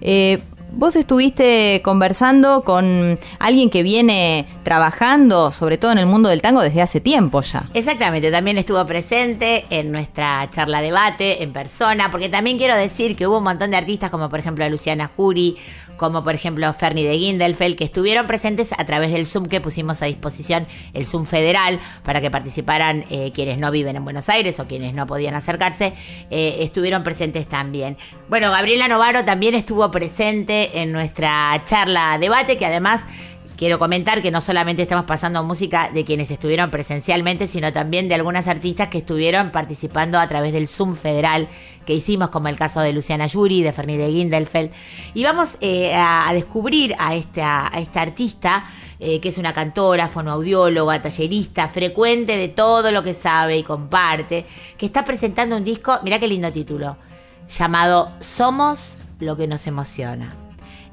Eh, 0.00 0.40
Vos 0.74 0.96
estuviste 0.96 1.82
conversando 1.84 2.64
con 2.64 3.18
alguien 3.38 3.68
que 3.68 3.82
viene 3.82 4.46
trabajando, 4.64 5.50
sobre 5.52 5.76
todo 5.76 5.92
en 5.92 5.98
el 5.98 6.06
mundo 6.06 6.30
del 6.30 6.40
tango, 6.40 6.62
desde 6.62 6.80
hace 6.80 6.98
tiempo 6.98 7.42
ya. 7.42 7.68
Exactamente, 7.74 8.30
también 8.30 8.56
estuvo 8.56 8.84
presente 8.86 9.66
en 9.68 9.92
nuestra 9.92 10.48
charla 10.50 10.80
debate 10.80 11.42
en 11.42 11.52
persona, 11.52 12.10
porque 12.10 12.30
también 12.30 12.56
quiero 12.56 12.74
decir 12.74 13.16
que 13.16 13.26
hubo 13.26 13.38
un 13.38 13.44
montón 13.44 13.70
de 13.70 13.76
artistas 13.76 14.10
como 14.10 14.30
por 14.30 14.38
ejemplo 14.38 14.66
Luciana 14.70 15.10
Jury, 15.14 15.58
como 16.02 16.24
por 16.24 16.34
ejemplo 16.34 16.72
Fernie 16.72 17.06
de 17.06 17.16
Gindelfeld, 17.16 17.76
que 17.76 17.84
estuvieron 17.84 18.26
presentes 18.26 18.72
a 18.76 18.84
través 18.84 19.12
del 19.12 19.24
Zoom 19.24 19.46
que 19.46 19.60
pusimos 19.60 20.02
a 20.02 20.06
disposición, 20.06 20.66
el 20.94 21.06
Zoom 21.06 21.24
federal, 21.26 21.78
para 22.02 22.20
que 22.20 22.28
participaran 22.28 23.04
eh, 23.08 23.30
quienes 23.32 23.58
no 23.58 23.70
viven 23.70 23.94
en 23.94 24.02
Buenos 24.02 24.28
Aires 24.28 24.58
o 24.58 24.66
quienes 24.66 24.94
no 24.94 25.06
podían 25.06 25.36
acercarse, 25.36 25.92
eh, 26.28 26.56
estuvieron 26.58 27.04
presentes 27.04 27.46
también. 27.46 27.96
Bueno, 28.28 28.50
Gabriela 28.50 28.88
Novaro 28.88 29.24
también 29.24 29.54
estuvo 29.54 29.88
presente 29.92 30.82
en 30.82 30.90
nuestra 30.90 31.62
charla 31.66 32.18
debate, 32.18 32.56
que 32.56 32.66
además 32.66 33.02
quiero 33.62 33.78
comentar 33.78 34.22
que 34.22 34.32
no 34.32 34.40
solamente 34.40 34.82
estamos 34.82 35.04
pasando 35.04 35.44
música 35.44 35.88
de 35.94 36.04
quienes 36.04 36.32
estuvieron 36.32 36.72
presencialmente, 36.72 37.46
sino 37.46 37.72
también 37.72 38.08
de 38.08 38.16
algunas 38.16 38.48
artistas 38.48 38.88
que 38.88 38.98
estuvieron 38.98 39.52
participando 39.52 40.18
a 40.18 40.26
través 40.26 40.52
del 40.52 40.66
Zoom 40.66 40.96
federal 40.96 41.46
que 41.86 41.94
hicimos, 41.94 42.30
como 42.30 42.48
el 42.48 42.56
caso 42.56 42.80
de 42.80 42.92
Luciana 42.92 43.28
Yuri, 43.28 43.62
de 43.62 43.72
Fernie 43.72 43.98
de 43.98 44.10
Gindelfeld. 44.10 44.72
Y 45.14 45.22
vamos 45.22 45.58
eh, 45.60 45.94
a, 45.94 46.28
descubrir 46.32 46.96
a 46.98 47.14
esta, 47.14 47.70
esta 47.76 48.00
artista, 48.00 48.68
eh, 48.98 49.20
que 49.20 49.28
es 49.28 49.38
una 49.38 49.52
cantora, 49.52 50.08
fonoaudióloga, 50.08 51.00
tallerista, 51.00 51.68
frecuente 51.68 52.36
de 52.36 52.48
todo 52.48 52.90
lo 52.90 53.04
que 53.04 53.14
sabe 53.14 53.58
y 53.58 53.62
comparte, 53.62 54.44
que 54.76 54.86
está 54.86 55.04
presentando 55.04 55.56
un 55.56 55.62
disco, 55.62 56.00
mirá 56.02 56.18
qué 56.18 56.26
lindo 56.26 56.50
título, 56.50 56.96
llamado 57.48 58.10
Somos 58.18 58.96
lo 59.20 59.36
que 59.36 59.46
nos 59.46 59.68
emociona. 59.68 60.41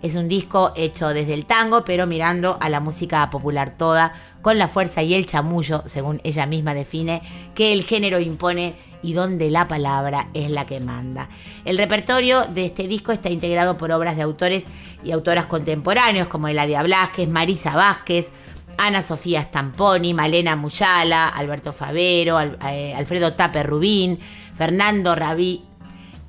Es 0.02 0.16
un 0.16 0.30
disco 0.30 0.72
hecho 0.76 1.10
desde 1.10 1.34
el 1.34 1.45
tango, 1.45 1.84
pero 1.84 2.08
mirando 2.08 2.58
a 2.62 2.70
la 2.70 2.80
música 2.80 3.30
popular 3.30 3.78
toda, 3.78 4.14
con 4.41 4.58
la 4.58 4.70
fuerza 4.70 5.04
y 5.04 5.14
el 5.14 5.26
chamullo, 5.26 5.84
según 5.86 6.22
ella 6.24 6.45
misma 6.45 6.74
define, 6.74 7.22
que 7.54 7.74
el 7.74 7.84
género 7.84 8.20
impone 8.20 8.76
y 9.02 9.14
donde 9.14 9.50
la 9.50 9.68
palabra 9.68 10.30
es 10.34 10.50
la 10.52 10.66
que 10.66 10.80
manda. 10.80 11.30
El 11.66 11.78
repertorio 11.78 12.43
de 12.43 12.66
este 12.66 12.88
disco 12.88 13.12
está 13.12 13.30
integrado 13.30 13.78
por 13.78 13.91
obras 13.91 14.16
de 14.16 14.22
autores 14.22 14.68
y 15.04 15.12
autoras 15.12 15.45
contemporáneos 15.47 16.28
como 16.28 16.47
Eladia 16.47 16.84
Blasquez, 16.84 17.28
Marisa 17.28 17.76
Vázquez, 17.76 18.30
Ana 18.78 19.02
Sofía 19.02 19.41
Stamponi, 19.41 20.14
Malena 20.14 20.56
Muyala, 20.56 21.28
Alberto 21.28 21.74
Favero, 21.74 22.39
eh, 22.39 22.93
Alfredo 22.95 23.34
Tape 23.34 23.64
Rubín, 23.64 24.20
Fernando 24.56 25.16
Rabí 25.16 25.66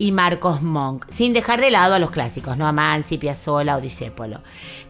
y 0.00 0.12
Marcos 0.12 0.62
Monk, 0.62 1.04
sin 1.10 1.34
dejar 1.34 1.60
de 1.60 1.70
lado 1.70 1.92
a 1.92 1.98
los 1.98 2.10
clásicos, 2.10 2.56
¿no? 2.56 2.66
Amansi, 2.66 3.18
Piazzolla 3.18 3.76
o 3.76 3.82
Discepolo. 3.82 4.40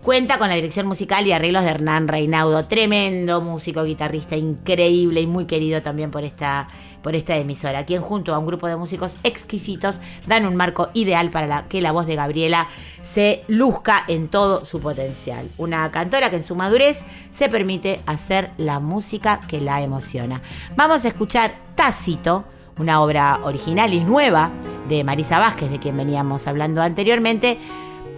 Cuenta 0.05 0.39
con 0.39 0.49
la 0.49 0.55
dirección 0.55 0.87
musical 0.87 1.27
y 1.27 1.33
arreglos 1.33 1.65
de 1.65 1.71
Hernán 1.71 2.07
Reinaudo, 2.07 2.67
tremendo 2.67 3.41
músico, 3.41 3.83
guitarrista 3.83 4.37
increíble 4.37 5.21
y 5.21 5.27
muy 5.27 5.47
querido 5.47 5.83
también 5.83 6.13
por 6.13 6.23
esta, 6.23 6.69
por 7.03 7.17
esta 7.17 7.37
emisora, 7.37 7.87
quien 7.87 8.03
junto 8.03 8.33
a 8.33 8.39
un 8.39 8.47
grupo 8.47 8.69
de 8.69 8.77
músicos 8.77 9.17
exquisitos 9.25 9.99
dan 10.29 10.47
un 10.47 10.55
marco 10.55 10.91
ideal 10.95 11.31
para 11.31 11.67
que 11.67 11.83
la 11.83 11.91
voz 11.91 12.07
de 12.07 12.15
Gabriela 12.15 12.69
se 13.03 13.43
luzca 13.49 14.05
en 14.07 14.29
todo 14.29 14.65
su 14.65 14.81
potencial. 14.81 15.51
Una 15.59 15.91
cantora 15.91 16.31
que 16.31 16.37
en 16.37 16.45
su 16.45 16.55
madurez 16.55 17.01
se 17.33 17.49
permite 17.49 18.01
hacer 18.07 18.53
la 18.59 18.79
música 18.79 19.41
que 19.49 19.61
la 19.61 19.83
emociona. 19.83 20.41
Vamos 20.77 21.05
a 21.05 21.09
escuchar 21.09 21.53
Tácito 21.75 22.45
una 22.81 23.03
obra 23.03 23.41
original 23.43 23.93
y 23.93 24.01
nueva 24.01 24.51
de 24.91 25.05
Marisa 25.05 25.39
Vázquez, 25.39 25.71
de 25.71 25.79
quien 25.79 25.97
veníamos 25.97 26.47
hablando 26.47 26.83
anteriormente, 26.83 27.57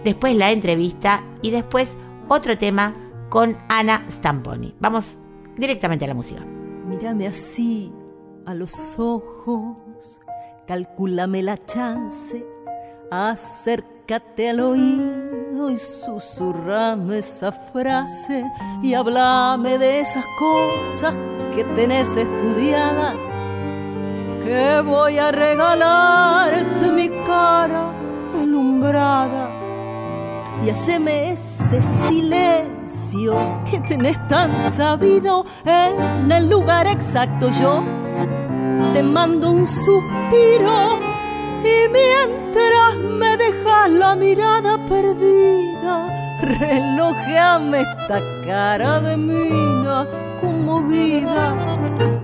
después 0.03 0.35
la 0.35 0.51
entrevista 0.51 1.23
y 1.41 1.51
después 1.51 1.95
otro 2.27 2.57
tema 2.57 2.93
con 3.29 3.55
Ana 3.69 4.03
Stamponi. 4.09 4.75
Vamos 4.79 5.17
directamente 5.55 6.03
a 6.03 6.07
la 6.09 6.15
música. 6.15 6.43
Mírame 6.87 7.27
así 7.27 7.93
a 8.45 8.55
los 8.55 8.97
ojos, 8.97 10.19
calculame 10.67 11.43
la 11.43 11.63
chance, 11.63 12.43
acércate 13.11 14.49
al 14.49 14.59
oído 14.59 15.69
y 15.69 15.77
susurrame 15.77 17.19
esa 17.19 17.51
frase 17.51 18.43
y 18.81 18.95
hablame 18.95 19.77
de 19.77 20.01
esas 20.01 20.25
cosas 20.39 21.15
que 21.55 21.63
tenés 21.75 22.07
estudiadas 22.17 23.42
que 24.43 24.81
voy 24.81 25.17
a 25.17 25.31
regalarte 25.31 26.91
mi 26.91 27.09
cara 27.25 27.91
alumbrada 28.41 29.49
y 30.63 30.69
haceme 30.69 31.31
ese 31.31 31.81
silencio 31.81 33.35
que 33.69 33.79
tenés 33.81 34.17
tan 34.27 34.51
sabido 34.71 35.45
en 35.65 36.31
el 36.31 36.49
lugar 36.49 36.87
exacto. 36.87 37.49
Yo 37.51 37.83
te 38.93 39.03
mando 39.03 39.51
un 39.51 39.67
suspiro 39.67 40.99
y 41.63 41.89
mientras 41.89 42.95
me 43.19 43.37
dejas 43.37 43.89
la 43.89 44.15
mirada 44.15 44.77
perdida, 44.89 46.39
relojeame 46.41 47.81
esta 47.81 48.19
cara 48.45 48.99
de 48.99 49.17
mina 49.17 50.05
conmovida 50.41 52.22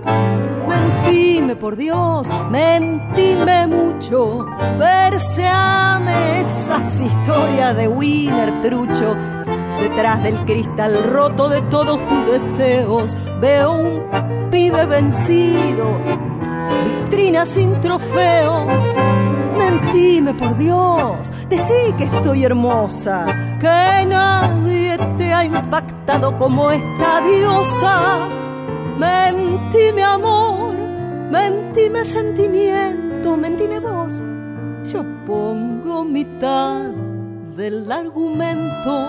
Mentime 0.70 1.56
por 1.56 1.74
Dios, 1.74 2.28
mentime 2.48 3.66
mucho, 3.66 4.46
verseame 4.78 6.40
esas 6.40 7.00
historias 7.00 7.76
de 7.76 7.88
Winner 7.88 8.62
trucho. 8.62 9.16
Detrás 9.80 10.22
del 10.22 10.36
cristal 10.44 11.02
roto 11.10 11.48
de 11.48 11.60
todos 11.62 11.98
tus 12.06 12.26
deseos, 12.26 13.16
veo 13.40 13.72
un 13.72 14.50
pibe 14.52 14.86
vencido, 14.86 15.98
vitrina 16.84 17.44
sin 17.44 17.80
trofeos. 17.80 18.66
Mentime 19.58 20.34
por 20.34 20.56
Dios, 20.56 21.32
decí 21.48 21.92
que 21.98 22.04
estoy 22.04 22.44
hermosa, 22.44 23.26
que 23.58 24.06
nadie 24.06 24.96
te 25.18 25.34
ha 25.34 25.44
impactado 25.44 26.38
como 26.38 26.70
esta 26.70 27.20
diosa 27.22 28.39
Mentime 29.00 30.02
amor, 30.02 30.74
mentime 31.30 32.04
sentimiento, 32.04 33.34
mentime 33.34 33.80
voz. 33.80 34.22
Yo 34.92 35.02
pongo 35.26 36.04
mitad 36.04 36.82
del 37.56 37.90
argumento. 37.90 39.08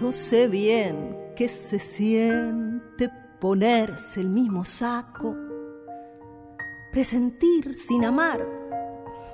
Yo 0.00 0.12
sé 0.14 0.48
bien 0.48 1.14
que 1.36 1.46
se 1.46 1.78
siente 1.78 2.69
ponerse 3.40 4.20
el 4.20 4.28
mismo 4.28 4.64
saco, 4.66 5.34
presentir 6.92 7.74
sin 7.74 8.04
amar, 8.04 8.46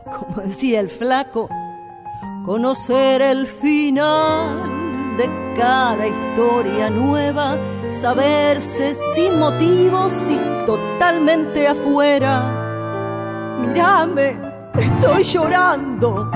como 0.04 0.42
decía 0.42 0.78
el 0.78 0.88
flaco, 0.88 1.48
conocer 2.44 3.20
el 3.20 3.48
final 3.48 4.62
de 5.18 5.28
cada 5.57 6.07
historia 6.07 6.88
nueva, 6.88 7.59
saberse 7.90 8.94
sin 9.14 9.40
motivos 9.40 10.14
y 10.30 10.66
totalmente 10.66 11.66
afuera. 11.66 13.59
Mírame, 13.61 14.38
estoy 14.74 15.24
llorando, 15.24 16.30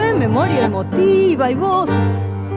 en 0.00 0.18
memoria 0.18 0.64
emotiva 0.64 1.50
y 1.52 1.54
vos 1.54 1.88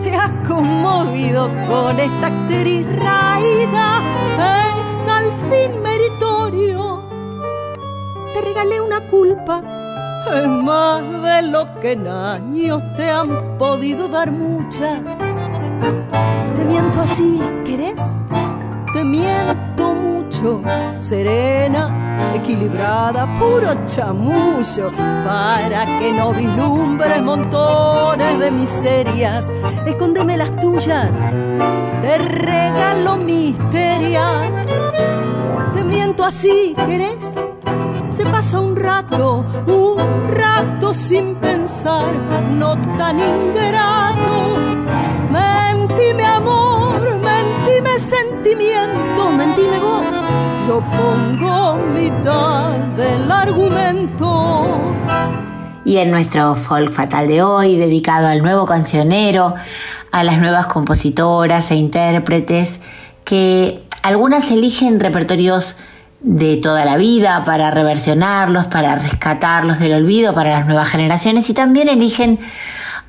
te 0.02 0.16
has 0.16 0.32
conmovido 0.48 1.50
con 1.68 2.00
esta 2.00 2.28
actriz 2.28 2.86
raída, 2.98 4.02
es 4.38 5.08
al 5.08 5.32
fin 5.50 5.82
meritorio. 5.82 7.04
Te 8.34 8.42
regalé 8.42 8.82
una 8.82 9.02
culpa, 9.08 9.62
es 10.36 10.48
más 10.48 11.02
de 11.24 11.42
lo 11.44 11.80
que 11.80 11.94
en 11.94 12.08
años 12.08 12.82
te 12.96 13.10
han 13.10 13.58
podido 13.58 14.08
dar 14.08 14.32
muchas. 14.32 15.00
Te 16.56 16.66
miento 16.66 17.02
así, 17.02 17.42
¿querés? 17.66 18.02
Te 18.94 19.04
miento 19.04 19.94
mucho, 19.94 20.62
serena 21.00 22.09
equilibrada, 22.36 23.26
puro 23.40 23.86
chamullo, 23.86 24.92
para 25.26 25.86
que 26.00 26.12
no 26.14 26.34
vislumbres 26.34 27.22
montones 27.22 28.40
de 28.40 28.52
miserias. 28.52 29.50
Escóndeme 29.86 30.38
las 30.38 30.56
tuyas, 30.60 31.18
te 32.02 32.18
regalo 32.18 33.18
misteria. 33.18 34.52
Te 35.74 35.84
miento 35.84 36.24
así, 36.26 36.76
¿querés? 36.88 37.36
Se 38.10 38.26
pasa 38.26 38.60
un 38.60 38.76
rato, 38.76 39.46
un 39.68 40.28
rato 40.30 40.94
sin 40.94 41.36
pensar, 41.36 42.14
no 42.50 42.76
tan 42.98 43.20
ingrato. 43.20 44.58
Mentime 45.32 46.26
amor, 46.26 47.02
mentime 47.18 48.00
sentimiento, 48.00 49.32
mentime 49.38 49.80
vos 49.80 50.19
yo 50.70 50.82
pongo 50.82 51.78
mitad 51.96 52.78
del 52.96 53.32
argumento. 53.32 54.80
Y 55.84 55.98
en 55.98 56.12
nuestro 56.12 56.54
folk 56.54 56.92
fatal 56.92 57.28
de 57.28 57.42
hoy, 57.42 57.76
dedicado 57.76 58.28
al 58.28 58.44
nuevo 58.44 58.68
cancionero, 58.68 59.56
a 60.12 60.24
las 60.24 60.38
nuevas 60.38 60.68
compositoras 60.68 61.72
e 61.72 61.76
intérpretes, 61.76 62.80
que 63.24 63.84
algunas 64.04 64.52
eligen 64.52 65.00
repertorios 65.00 65.78
de 66.22 66.58
toda 66.58 66.86
la 66.86 66.98
vida 66.98 67.44
para 67.46 67.72
reversionarlos, 67.72 68.68
para 68.68 68.96
rescatarlos 68.96 69.80
del 69.80 69.94
olvido 69.94 70.36
para 70.36 70.52
las 70.52 70.68
nuevas 70.68 70.90
generaciones 70.90 71.50
y 71.50 71.56
también 71.56 71.90
eligen 71.90 72.40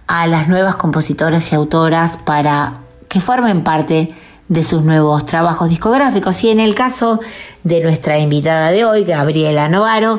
a 0.07 0.27
las 0.27 0.49
nuevas 0.49 0.77
compositoras 0.77 1.53
y 1.53 1.57
autoras 1.57 2.17
para 2.17 2.79
que 3.11 3.21
formen 3.21 3.65
parte 3.65 3.95
de 3.95 4.30
sus 4.65 4.83
nuevos 4.83 5.25
trabajos 5.25 5.69
discográficos. 5.69 6.43
Y 6.45 6.51
en 6.51 6.61
el 6.61 6.75
caso 6.75 7.21
de 7.63 7.81
nuestra 7.81 8.19
invitada 8.19 8.71
de 8.71 8.85
hoy, 8.85 9.05
Gabriela 9.05 9.69
Novaro, 9.69 10.19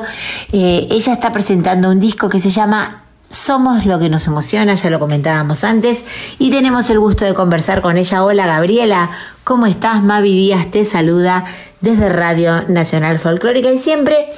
eh, 0.52 0.86
ella 0.90 1.12
está 1.12 1.30
presentando 1.32 1.90
un 1.90 2.00
disco 2.00 2.28
que 2.28 2.40
se 2.40 2.50
llama 2.50 3.04
Somos 3.28 3.86
lo 3.86 3.98
que 3.98 4.08
nos 4.08 4.26
emociona, 4.26 4.74
ya 4.74 4.90
lo 4.90 4.98
comentábamos 4.98 5.64
antes, 5.64 6.04
y 6.38 6.50
tenemos 6.50 6.90
el 6.90 6.98
gusto 6.98 7.24
de 7.24 7.34
conversar 7.34 7.82
con 7.82 7.96
ella. 7.96 8.24
Hola 8.24 8.46
Gabriela, 8.46 9.10
¿cómo 9.44 9.66
estás? 9.66 10.02
Mavi 10.02 10.32
Díaz 10.32 10.70
te 10.70 10.84
saluda 10.84 11.44
desde 11.80 12.08
Radio 12.08 12.62
Nacional 12.68 13.18
Folclórica 13.18 13.70
y 13.70 13.78
siempre 13.78 14.28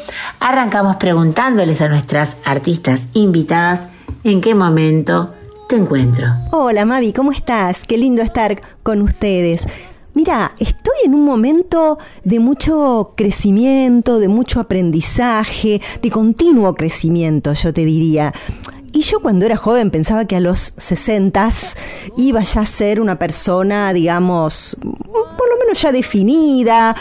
arrancamos 0.40 0.96
preguntándoles 0.96 1.80
a 1.80 1.88
nuestras 1.88 2.36
artistas 2.44 3.08
invitadas 3.12 3.88
en 4.24 4.40
qué 4.40 4.54
momento 4.54 5.34
te 5.68 5.76
encuentro. 5.76 6.26
Hola 6.50 6.84
Mavi, 6.84 7.12
¿cómo 7.12 7.32
estás? 7.32 7.84
Qué 7.84 7.96
lindo 7.96 8.22
estar 8.22 8.60
con 8.82 9.00
ustedes. 9.00 9.66
Mira, 10.12 10.54
estoy 10.58 10.94
en 11.04 11.14
un 11.14 11.24
momento 11.24 11.98
de 12.22 12.38
mucho 12.38 13.14
crecimiento, 13.16 14.18
de 14.18 14.28
mucho 14.28 14.60
aprendizaje, 14.60 15.80
de 16.02 16.10
continuo 16.10 16.74
crecimiento, 16.74 17.52
yo 17.54 17.72
te 17.72 17.84
diría. 17.84 18.32
Y 18.92 19.00
yo 19.00 19.20
cuando 19.20 19.44
era 19.44 19.56
joven 19.56 19.90
pensaba 19.90 20.26
que 20.26 20.36
a 20.36 20.40
los 20.40 20.72
60 20.76 21.50
iba 22.16 22.40
ya 22.42 22.60
a 22.60 22.66
ser 22.66 23.00
una 23.00 23.18
persona, 23.18 23.92
digamos, 23.92 24.76
por 24.82 25.48
lo 25.50 25.58
menos 25.58 25.80
ya 25.82 25.90
definida, 25.90 26.94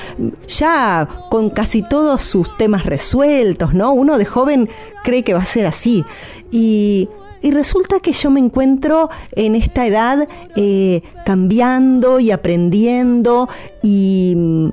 ya 0.47 1.07
con 1.29 1.51
casi 1.51 1.83
todos 1.87 2.23
sus 2.23 2.57
temas 2.57 2.85
resueltos, 2.85 3.75
¿no? 3.75 3.91
Uno 3.91 4.17
de 4.17 4.25
joven 4.25 4.69
cree 5.03 5.23
que 5.23 5.35
va 5.35 5.41
a 5.41 5.45
ser 5.45 5.67
así. 5.67 6.03
Y 6.51 7.09
y 7.43 7.51
resulta 7.51 7.99
que 7.99 8.13
yo 8.13 8.31
me 8.31 8.39
encuentro 8.39 9.09
en 9.33 9.55
esta 9.55 9.85
edad 9.85 10.27
eh, 10.55 11.03
cambiando 11.25 12.19
y 12.19 12.31
aprendiendo 12.31 13.49
y 13.83 14.33
mm, 14.35 14.69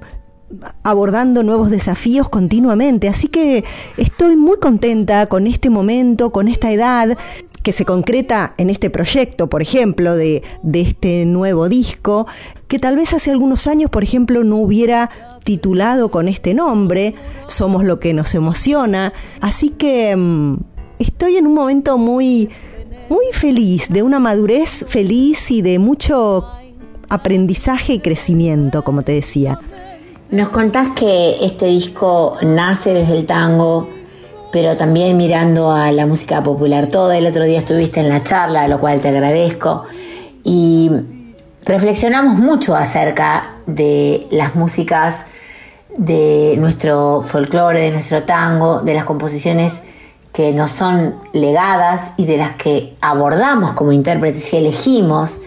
abordando 0.83 1.43
nuevos 1.43 1.71
desafíos 1.71 2.29
continuamente. 2.29 3.09
Así 3.09 3.29
que 3.29 3.65
estoy 3.97 4.37
muy 4.37 4.59
contenta 4.59 5.27
con 5.27 5.47
este 5.47 5.69
momento, 5.69 6.31
con 6.31 6.49
esta 6.49 6.73
edad 6.73 7.19
que 7.63 7.73
se 7.73 7.85
concreta 7.85 8.55
en 8.57 8.71
este 8.71 8.89
proyecto, 8.89 9.49
por 9.49 9.63
ejemplo, 9.63 10.17
de, 10.17 10.43
este 10.73 11.25
nuevo 11.27 11.69
disco, 11.69 12.27
que 12.69 12.79
tal 12.79 12.97
vez 12.97 13.13
hace 13.13 13.31
algunos 13.31 13.67
años, 13.67 13.91
por 13.91 14.03
ejemplo, 14.03 14.45
no 14.45 14.57
hubiera 14.57 15.11
titulado 15.45 16.11
con 16.11 16.29
este 16.29 16.55
nombre, 16.55 17.15
Somos 17.49 17.85
lo 17.85 17.99
que 17.99 18.15
nos 18.15 18.35
emociona. 18.35 19.13
Así 19.41 19.71
que 19.71 20.15
mm, 20.17 20.57
estoy 21.01 21.37
en 21.37 21.47
un 21.47 21.55
momento 21.55 21.99
muy, 21.99 22.51
muy 23.09 23.27
feliz, 23.33 23.89
de 23.89 24.03
una 24.03 24.21
madurez 24.21 24.85
feliz 24.89 25.51
y 25.51 25.63
de 25.63 25.79
mucho 25.79 26.47
aprendizaje 27.09 27.95
y 27.95 27.99
crecimiento, 27.99 28.83
como 28.83 29.03
te 29.03 29.13
decía. 29.13 29.59
Nos 30.31 30.51
contás 30.51 30.89
que 30.95 31.45
este 31.45 31.67
disco 31.67 32.37
nace 32.43 32.93
desde 32.93 33.17
el 33.17 33.27
tango, 33.27 33.89
pero 34.53 34.77
también 34.77 35.17
mirando 35.17 35.73
a 35.73 35.91
la 35.91 36.07
música 36.07 36.43
popular 36.43 36.87
toda. 36.87 37.19
El 37.19 37.27
otro 37.27 37.45
día 37.45 37.59
estuviste 37.59 38.01
en 38.01 38.09
la 38.09 38.23
charla, 38.23 38.69
lo 38.69 38.79
cual 38.79 39.01
te 39.01 39.09
agradezco. 39.09 39.85
Y 40.45 40.91
reflexionamos 41.65 42.39
mucho 42.39 42.77
acerca 42.77 43.57
de 43.67 44.29
las 44.31 44.55
músicas 44.55 45.25
de 45.97 46.55
nuestro 46.59 47.23
folclore, 47.23 47.81
de 47.81 47.91
nuestro 47.91 48.23
tango, 48.23 48.81
de 48.81 48.95
las 48.95 49.05
composiciones 49.05 49.83
que 50.33 50.53
nos 50.53 50.71
son 50.71 51.17
legadas 51.33 52.13
y 52.17 52.27
de 52.27 52.37
las 52.37 52.55
que 52.57 52.95
abordamos 53.01 53.73
como 53.73 53.93
intérpretes 53.93 54.53
y 54.53 54.57
elegimos. 54.57 55.39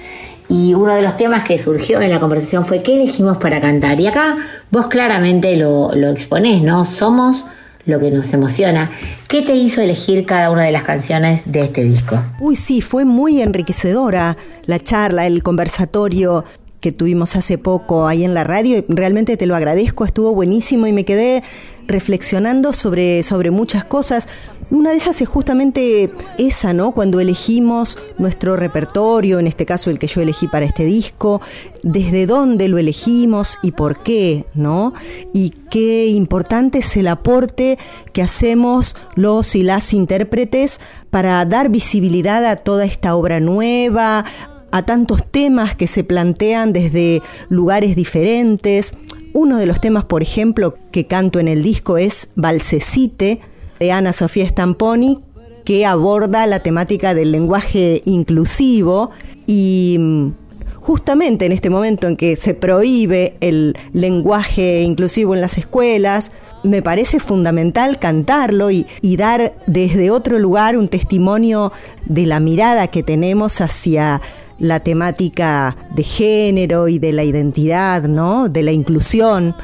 Y 0.50 0.74
uno 0.74 0.94
de 0.94 1.02
los 1.02 1.16
temas 1.18 1.44
que 1.44 1.58
surgió 1.58 2.02
en 2.02 2.10
la 2.10 2.20
conversación 2.20 2.66
fue 2.66 2.84
¿qué 2.84 2.96
elegimos 2.96 3.38
para 3.38 3.62
cantar? 3.62 4.00
Y 4.00 4.08
acá 4.08 4.38
vos 4.72 4.88
claramente 4.88 5.56
lo, 5.56 5.94
lo 5.96 6.10
exponés, 6.10 6.62
¿no? 6.62 6.86
Somos 6.86 7.46
lo 7.86 8.00
que 8.00 8.12
nos 8.12 8.34
emociona. 8.34 8.92
¿Qué 9.28 9.42
te 9.42 9.56
hizo 9.56 9.82
elegir 9.82 10.26
cada 10.26 10.52
una 10.52 10.64
de 10.64 10.72
las 10.72 10.84
canciones 10.84 11.44
de 11.46 11.62
este 11.62 11.84
disco? 11.84 12.22
Uy, 12.40 12.56
sí, 12.56 12.82
fue 12.82 13.06
muy 13.06 13.42
enriquecedora 13.42 14.38
la 14.66 14.80
charla, 14.80 15.28
el 15.28 15.44
conversatorio 15.44 16.46
que 16.84 16.92
tuvimos 16.92 17.38
hace 17.38 17.58
poco 17.58 18.08
ahí 18.08 18.26
en 18.26 18.34
la 18.34 18.44
radio. 18.44 18.84
Realmente 18.90 19.38
te 19.38 19.46
lo 19.46 19.56
agradezco, 19.56 20.04
estuvo 20.04 20.34
buenísimo 20.34 20.86
y 20.86 20.92
me 20.92 21.06
quedé 21.06 21.42
reflexionando 21.88 22.74
sobre, 22.74 23.24
sobre 23.24 23.52
muchas 23.52 23.86
cosas. 23.86 24.28
Una 24.70 24.90
de 24.90 24.98
ellas 24.98 25.22
es 25.22 25.30
justamente 25.30 26.12
esa, 26.38 26.74
¿no? 26.74 26.92
Cuando 26.92 27.22
elegimos 27.22 27.98
nuestro 28.18 28.58
repertorio, 28.58 29.40
en 29.40 29.48
este 29.48 29.66
caso 29.66 29.92
el 29.92 29.98
que 30.00 30.08
yo 30.08 30.20
elegí 30.20 30.50
para 30.50 30.66
este 30.66 30.84
disco, 30.84 31.40
desde 31.84 32.26
dónde 32.26 32.68
lo 32.68 32.78
elegimos 32.78 33.58
y 33.64 33.72
por 33.72 34.04
qué, 34.04 34.46
¿no? 34.54 34.94
Y 35.34 35.52
qué 35.70 36.08
importante 36.08 36.80
es 36.80 36.98
el 36.98 37.08
aporte 37.08 37.78
que 38.12 38.22
hacemos 38.22 38.98
los 39.16 39.56
y 39.56 39.64
las 39.64 39.94
intérpretes 39.94 40.82
para 41.10 41.46
dar 41.46 41.70
visibilidad 41.70 42.46
a 42.46 42.58
toda 42.58 42.84
esta 42.84 43.16
obra 43.16 43.40
nueva, 43.40 44.26
a 44.74 44.82
tantos 44.82 45.24
temas 45.30 45.76
que 45.76 45.86
se 45.86 46.04
plantean 46.04 46.74
desde 46.74 47.22
lugares 47.48 47.96
diferentes. 47.96 48.96
Uno 49.32 49.58
de 49.58 49.68
los 49.68 49.80
temas, 49.80 50.04
por 50.04 50.24
ejemplo, 50.24 50.76
que 50.92 51.06
canto 51.06 51.40
en 51.40 51.48
el 51.48 51.62
disco 51.62 52.00
es 52.00 52.30
Balsecite, 52.36 53.40
de 53.80 53.92
Ana 53.92 54.14
Sofía 54.14 54.48
Stamponi, 54.48 55.20
que 55.64 55.86
aborda 55.86 56.48
la 56.48 56.62
temática 56.62 57.14
del 57.14 57.32
lenguaje 57.32 58.02
inclusivo 58.06 59.12
y 59.46 59.98
mm, 60.00 60.32
justamente 60.78 61.46
en 61.46 61.52
este 61.52 61.70
momento 61.70 62.08
en 62.08 62.18
que 62.18 62.36
se 62.36 62.56
prohíbe 62.56 63.38
el 63.42 63.78
lenguaje 63.94 64.82
inclusivo 64.82 65.36
en 65.36 65.42
las 65.42 65.60
escuelas, 65.60 66.32
me 66.64 66.82
parece 66.82 67.20
fundamental 67.20 68.00
cantarlo 68.00 68.72
y, 68.72 68.88
dar 69.18 69.54
desde 69.68 70.10
otro 70.10 70.40
lugar 70.40 70.78
un 70.78 70.88
testimonio 70.88 71.72
de 72.06 72.26
la 72.26 72.40
mirada 72.40 72.88
que 72.88 73.04
tenemos 73.04 73.62
hacia 73.62 74.22
la 74.64 74.80
temática 74.80 75.76
de 75.94 76.04
género 76.04 76.88
y 76.88 76.98
de 76.98 77.12
la 77.12 77.26
identidad, 77.26 78.04
¿no? 78.04 78.48
De 78.48 78.64
la 78.64 78.72
inclusión. 78.72 79.56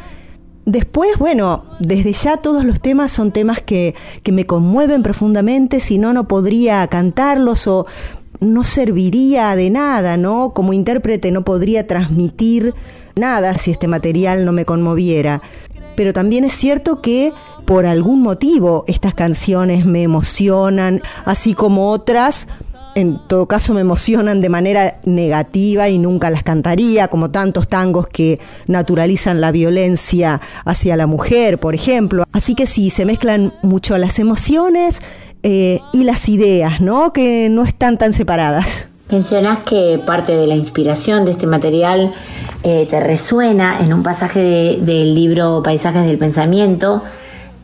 Después, 0.66 1.18
bueno, 1.18 1.64
desde 1.80 2.12
ya 2.12 2.38
todos 2.38 2.66
los 2.66 2.82
temas 2.82 3.10
son 3.10 3.32
temas 3.32 3.62
que, 3.62 3.96
que 4.24 4.34
me 4.34 4.46
conmueven 4.46 5.02
profundamente, 5.02 5.80
si 5.80 5.98
no, 5.98 6.12
no 6.12 6.28
podría 6.28 6.86
cantarlos 6.88 7.66
o 7.68 7.86
no 8.42 8.66
serviría 8.66 9.56
de 9.56 9.70
nada, 9.70 10.18
¿no? 10.18 10.54
Como 10.54 10.74
intérprete 10.74 11.32
no 11.32 11.46
podría 11.46 11.88
transmitir 11.88 12.74
nada 13.16 13.54
si 13.56 13.72
este 13.72 13.88
material 13.88 14.44
no 14.44 14.52
me 14.52 14.66
conmoviera. 14.66 15.42
Pero 15.96 16.12
también 16.12 16.44
es 16.44 16.54
cierto 16.54 17.02
que 17.02 17.34
por 17.66 17.86
algún 17.86 18.22
motivo 18.22 18.84
estas 18.88 19.14
canciones 19.14 19.86
me 19.86 20.04
emocionan, 20.04 21.02
así 21.24 21.54
como 21.54 21.90
otras 21.90 22.50
en 22.96 23.20
todo 23.28 23.48
caso 23.48 23.74
me 23.74 23.82
emocionan 23.82 24.42
de 24.42 24.50
manera 24.50 25.00
negativa 25.06 25.90
y 25.90 25.98
nunca 25.98 26.30
las 26.30 26.44
cantaría, 26.44 27.08
como 27.08 27.32
tantos 27.32 27.68
tangos 27.68 28.08
que 28.08 28.40
naturalizan 28.68 29.42
la 29.42 29.52
violencia 29.52 30.42
hacia 30.66 30.96
la 30.96 31.08
mujer, 31.08 31.60
por 31.60 31.76
ejemplo. 31.76 32.26
Así 32.32 32.56
que 32.56 32.66
sí, 32.66 32.90
se 32.90 33.06
mezclan 33.06 33.54
mucho 33.62 33.98
las 33.98 34.20
emociones 34.20 35.02
eh, 35.44 35.80
y 35.94 36.04
las 36.04 36.28
ideas, 36.30 36.82
¿no? 36.82 37.14
Que 37.14 37.48
no 37.50 37.64
están 37.64 37.98
tan 37.98 38.14
separadas. 38.14 38.88
Mencionás 39.12 39.60
que 39.60 40.00
parte 40.06 40.36
de 40.36 40.46
la 40.46 40.56
inspiración 40.56 41.26
de 41.26 41.32
este 41.32 41.48
material 41.48 42.14
eh, 42.62 42.86
te 42.88 43.00
resuena 43.00 43.80
en 43.80 43.92
un 43.92 44.04
pasaje 44.04 44.78
del 44.82 45.16
libro 45.16 45.64
Paisajes 45.64 46.06
del 46.06 46.20
Pensamiento, 46.20 47.04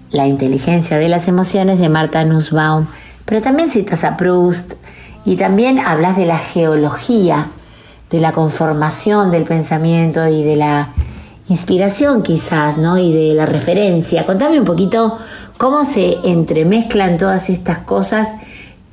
La 0.09 0.25
inteligencia 0.25 0.97
de 0.97 1.07
las 1.07 1.27
emociones 1.27 1.77
de 1.77 1.87
Marta 1.87 2.25
Nussbaum, 2.25 2.87
pero 3.25 3.41
también 3.41 3.69
citas 3.69 4.03
a 4.03 4.17
Proust, 4.17 4.73
y 5.25 5.35
también 5.35 5.79
hablas 5.79 6.15
de 6.15 6.25
la 6.25 6.37
geología, 6.37 7.49
de 8.09 8.19
la 8.19 8.31
conformación 8.31 9.31
del 9.31 9.43
pensamiento 9.43 10.27
y 10.27 10.43
de 10.43 10.55
la 10.55 10.93
inspiración 11.49 12.23
quizás, 12.23 12.77
¿no? 12.77 12.97
Y 12.97 13.11
de 13.11 13.33
la 13.33 13.45
referencia. 13.45 14.25
Contame 14.25 14.59
un 14.59 14.65
poquito 14.65 15.17
cómo 15.57 15.85
se 15.85 16.17
entremezclan 16.23 17.17
todas 17.17 17.49
estas 17.49 17.79
cosas 17.79 18.35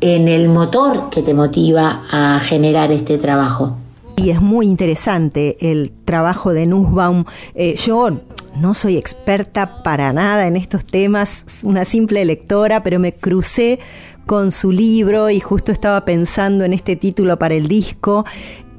en 0.01 0.27
el 0.29 0.49
motor 0.49 1.11
que 1.11 1.23
te 1.23 1.35
motiva 1.35 2.03
a 2.11 2.41
generar 2.41 2.91
este 2.91 3.19
trabajo. 3.19 3.77
Y 4.17 4.31
es 4.31 4.41
muy 4.41 4.67
interesante 4.67 5.71
el 5.71 5.93
trabajo 6.05 6.53
de 6.53 6.67
Nussbaum. 6.67 7.25
Eh, 7.55 7.77
yo 7.77 8.11
no 8.57 8.75
soy 8.75 8.97
experta 8.97 9.83
para 9.83 10.13
nada 10.13 10.47
en 10.47 10.57
estos 10.57 10.85
temas, 10.85 11.45
una 11.63 11.85
simple 11.85 12.25
lectora, 12.25 12.83
pero 12.83 12.99
me 12.99 13.15
crucé 13.15 13.79
con 14.27 14.53
su 14.53 14.71
libro 14.71 15.31
y 15.31 15.41
justo 15.41 15.73
estaba 15.73 16.05
pensando 16.05 16.65
en 16.65 16.73
este 16.73 16.97
título 16.97 17.39
para 17.39 17.55
el 17.55 17.69
disco 17.69 18.25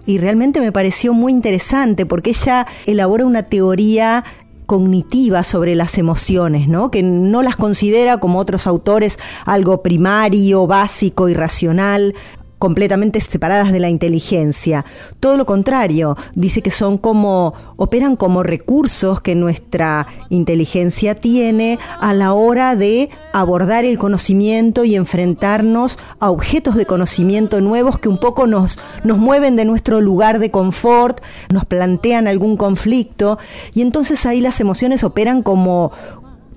y 0.05 0.17
realmente 0.17 0.59
me 0.59 0.71
pareció 0.71 1.13
muy 1.13 1.31
interesante 1.31 2.05
porque 2.05 2.31
ella 2.31 2.67
elabora 2.85 3.25
una 3.25 3.43
teoría 3.43 4.23
cognitiva 4.65 5.43
sobre 5.43 5.75
las 5.75 5.97
emociones, 5.97 6.67
¿no? 6.67 6.89
Que 6.89 7.03
no 7.03 7.43
las 7.43 7.55
considera 7.55 8.17
como 8.19 8.39
otros 8.39 8.65
autores 8.67 9.19
algo 9.45 9.81
primario, 9.81 10.67
básico 10.67 11.29
y 11.29 11.33
racional, 11.33 12.15
completamente 12.63 13.19
separadas 13.19 13.73
de 13.73 13.81
la 13.81 13.89
inteligencia. 13.89 14.85
Todo 15.19 15.35
lo 15.35 15.45
contrario, 15.45 16.15
dice 16.33 16.61
que 16.61 16.71
son 16.71 16.97
como, 16.97 17.53
operan 17.75 18.15
como 18.15 18.41
recursos 18.41 19.19
que 19.19 19.35
nuestra 19.35 20.07
inteligencia 20.29 21.13
tiene 21.13 21.77
a 21.99 22.13
la 22.13 22.31
hora 22.31 22.77
de 22.77 23.09
abordar 23.33 23.83
el 23.83 23.97
conocimiento 23.97 24.85
y 24.85 24.95
enfrentarnos 24.95 25.99
a 26.21 26.31
objetos 26.31 26.75
de 26.75 26.85
conocimiento 26.85 27.59
nuevos 27.59 27.99
que 27.99 28.07
un 28.07 28.17
poco 28.17 28.47
nos, 28.47 28.79
nos 29.03 29.17
mueven 29.17 29.57
de 29.57 29.65
nuestro 29.65 29.99
lugar 29.99 30.39
de 30.39 30.49
confort, 30.49 31.19
nos 31.51 31.65
plantean 31.65 32.27
algún 32.27 32.55
conflicto 32.55 33.39
y 33.73 33.81
entonces 33.81 34.25
ahí 34.25 34.39
las 34.39 34.61
emociones 34.61 35.03
operan 35.03 35.43
como 35.43 35.91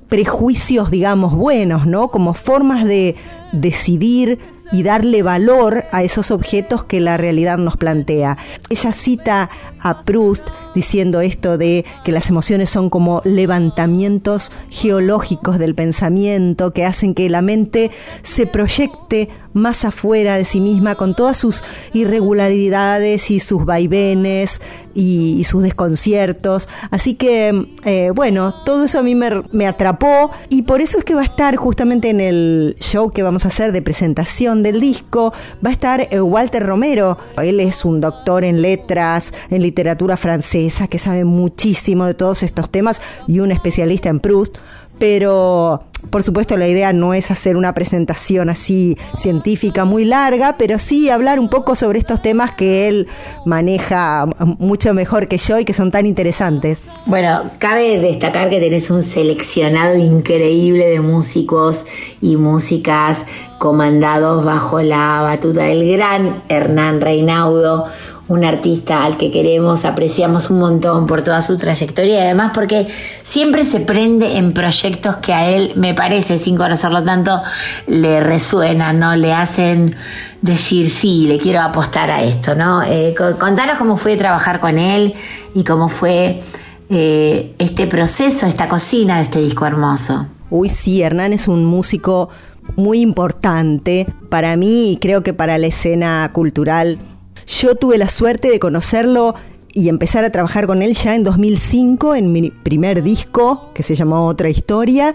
prejuicios, 0.09 0.93
digamos, 0.93 1.35
buenos, 1.35 1.85
¿no? 1.85 2.13
Como 2.13 2.33
formas 2.33 2.85
de 2.85 3.17
decidir, 3.51 4.39
y 4.73 4.83
darle 4.83 5.23
valor 5.23 5.85
a 5.93 6.03
esos 6.03 6.31
objetos 6.31 6.85
que 6.85 7.01
la 7.01 7.17
realidad 7.17 7.59
nos 7.59 7.77
plantea. 7.77 8.37
Ella 8.69 8.93
cita 8.93 9.49
a 9.89 10.03
Proust 10.03 10.49
diciendo 10.75 11.21
esto 11.21 11.59
de 11.59 11.85
que 12.05 12.13
las 12.13 12.29
emociones 12.29 12.71
son 12.71 12.91
como 12.91 13.23
levantamientos 13.25 14.53
geológicos 14.69 15.59
del 15.59 15.75
pensamiento 15.75 16.73
que 16.73 16.85
hacen 16.85 17.15
que 17.15 17.31
la 17.31 17.43
mente 17.43 17.91
se 18.23 18.47
proyecte 18.47 19.29
más 19.57 19.87
afuera 19.87 20.37
de 20.37 20.45
sí 20.45 20.61
misma 20.61 20.97
con 20.97 21.17
todas 21.17 21.39
sus 21.39 21.65
irregularidades 21.95 23.31
y 23.31 23.41
sus 23.41 23.65
vaivenes 23.65 24.61
y, 24.95 25.45
sus 25.45 25.63
desconciertos. 25.63 26.69
Así 26.91 27.15
que, 27.15 27.67
eh, 27.85 28.11
bueno, 28.15 28.55
todo 28.65 28.85
eso 28.85 28.99
a 28.99 29.03
mí 29.03 29.15
me, 29.15 29.67
atrapó 29.67 30.31
y 30.49 30.63
por 30.63 30.81
eso 30.81 30.99
es 30.99 31.05
que 31.05 31.15
va 31.15 31.23
a 31.23 31.25
estar 31.25 31.57
justamente 31.57 32.11
en 32.11 32.21
el 32.21 32.77
show 32.81 33.11
que 33.11 33.23
vamos 33.23 33.45
a 33.45 33.49
hacer 33.49 33.73
de 33.73 33.83
presentación 33.83 34.63
del 34.63 34.81
disco, 34.81 35.33
va 35.65 35.71
a 35.71 35.73
estar 35.73 36.09
eh, 36.11 36.21
Walter 36.21 36.65
Romero. 36.65 37.19
Él 37.43 37.61
es 37.61 37.85
un 37.85 38.01
doctor 38.01 38.45
en 38.45 38.61
letras, 38.61 39.33
en 39.51 39.63
literatura 39.63 39.76
francesa, 40.17 40.89
que 40.89 40.99
sabe 40.99 41.25
muchísimo 41.25 42.07
de 42.07 42.15
todos 42.15 42.43
estos 42.43 42.71
temas 42.71 43.01
y 43.27 43.41
un 43.41 43.53
especialista 43.53 44.09
en 44.09 44.21
Proust 44.21 44.59
pero 44.99 45.83
por 46.11 46.23
supuesto 46.23 46.57
la 46.57 46.69
idea 46.69 46.93
no 46.93 47.15
es 47.15 47.31
hacer 47.31 47.57
una 47.57 47.75
presentación 47.75 48.49
así 48.49 48.97
científica 49.17 49.85
muy 49.85 50.05
larga, 50.05 50.57
pero 50.57 50.79
sí 50.79 51.11
hablar 51.11 51.41
un 51.41 51.49
poco 51.49 51.75
sobre 51.75 51.99
estos 51.99 52.23
temas 52.23 52.53
que 52.53 52.89
él 52.89 53.09
maneja 53.45 54.27
mucho 54.59 54.95
mejor 54.95 55.27
que 55.27 55.39
yo 55.39 55.59
y 55.59 55.65
que 55.65 55.75
son 55.75 55.91
tan 55.91 56.07
interesantes. 56.07 56.83
Bueno, 57.07 57.51
cabe 57.59 57.99
destacar 57.99 58.49
que 58.49 58.61
tenés 58.61 58.91
un 58.91 59.03
seleccionado 59.03 59.97
increíble 59.97 60.87
de 60.87 61.01
músicos 61.01 61.87
y 62.21 62.37
músicas 62.37 63.25
comandados 63.59 64.45
bajo 64.45 64.81
la 64.83 65.23
batuta 65.23 65.65
del 65.65 65.91
gran 65.91 66.43
Hernán 66.49 67.01
Reinaudo, 67.01 67.87
un 68.29 68.45
artista 68.45 69.05
al 69.05 69.17
que 69.17 69.31
queremos, 69.31 69.85
apreciamos 69.85 70.51
un 70.51 70.59
montón 70.59 71.07
por 71.07 71.23
toda 71.23 71.43
su 71.43 71.57
trayectoria 71.57 72.15
y 72.15 72.21
además 72.23 72.51
porque 72.55 72.89
siempre 73.23 73.65
se 73.65 73.81
prende 73.81 74.37
en 74.37 74.53
proyectos 74.53 75.17
que 75.17 75.33
a 75.33 75.49
él, 75.49 75.73
me 75.77 75.95
parece, 75.95 76.39
sin 76.39 76.57
conocerlo 76.57 77.05
tanto, 77.05 77.41
le 77.87 78.21
resuenan, 78.21 78.99
¿no? 78.99 79.15
Le 79.15 79.33
hacen 79.33 79.95
decir, 80.43 80.91
sí, 80.91 81.27
le 81.29 81.39
quiero 81.39 81.61
apostar 81.61 82.11
a 82.11 82.23
esto, 82.23 82.55
¿no? 82.55 82.83
Eh, 82.83 83.15
contanos 83.39 83.79
cómo 83.79 83.97
fue 83.97 84.17
trabajar 84.17 84.59
con 84.59 84.79
él 84.79 85.15
y 85.55 85.63
cómo 85.63 85.89
fue 85.89 86.41
eh, 86.89 87.55
este 87.59 87.87
proceso, 87.87 88.47
esta 88.47 88.67
cocina 88.69 89.19
de 89.19 89.23
este 89.23 89.41
disco 89.41 89.67
hermoso. 89.67 90.27
Uy, 90.51 90.69
sí, 90.69 91.03
Hernán 91.03 91.33
es 91.33 91.47
un 91.47 91.65
músico 91.65 92.29
muy 92.75 93.01
importante 93.01 94.07
para 94.29 94.57
mí 94.57 94.93
y 94.93 94.97
creo 94.97 95.23
que 95.23 95.33
para 95.33 95.59
la 95.59 95.69
escena 95.69 96.29
cultural 96.33 96.99
yo 97.47 97.75
tuve 97.75 97.99
la 97.99 98.09
suerte 98.09 98.49
de 98.51 98.59
conocerlo 98.59 99.35
y 99.73 99.89
empezar 99.89 100.25
a 100.25 100.31
trabajar 100.31 100.67
con 100.67 100.83
él 100.83 100.95
ya 100.95 101.15
en 101.15 101.23
2005 101.23 102.15
en 102.15 102.33
mi 102.33 102.51
primer 102.51 103.03
disco 103.03 103.71
que 103.75 103.83
se 103.83 103.95
llamó 103.95 104.27
Otra 104.27 104.49
Historia. 104.49 105.15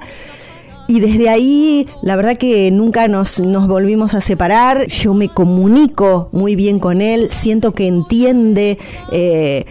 Y 0.88 1.00
desde 1.00 1.30
ahí, 1.30 1.88
la 2.04 2.16
verdad 2.16 2.38
que 2.38 2.70
nunca 2.70 3.08
nos, 3.08 3.40
volvimos 3.68 4.14
a 4.14 4.22
separar. 4.22 4.88
Yo 4.88 5.14
me 5.14 5.30
comunico 5.30 6.30
muy 6.32 6.56
bien 6.56 6.80
con 6.80 7.02
él, 7.02 7.30
siento 7.32 7.72
que 7.72 7.88
entiende 7.88 8.78
eh, 9.12 9.66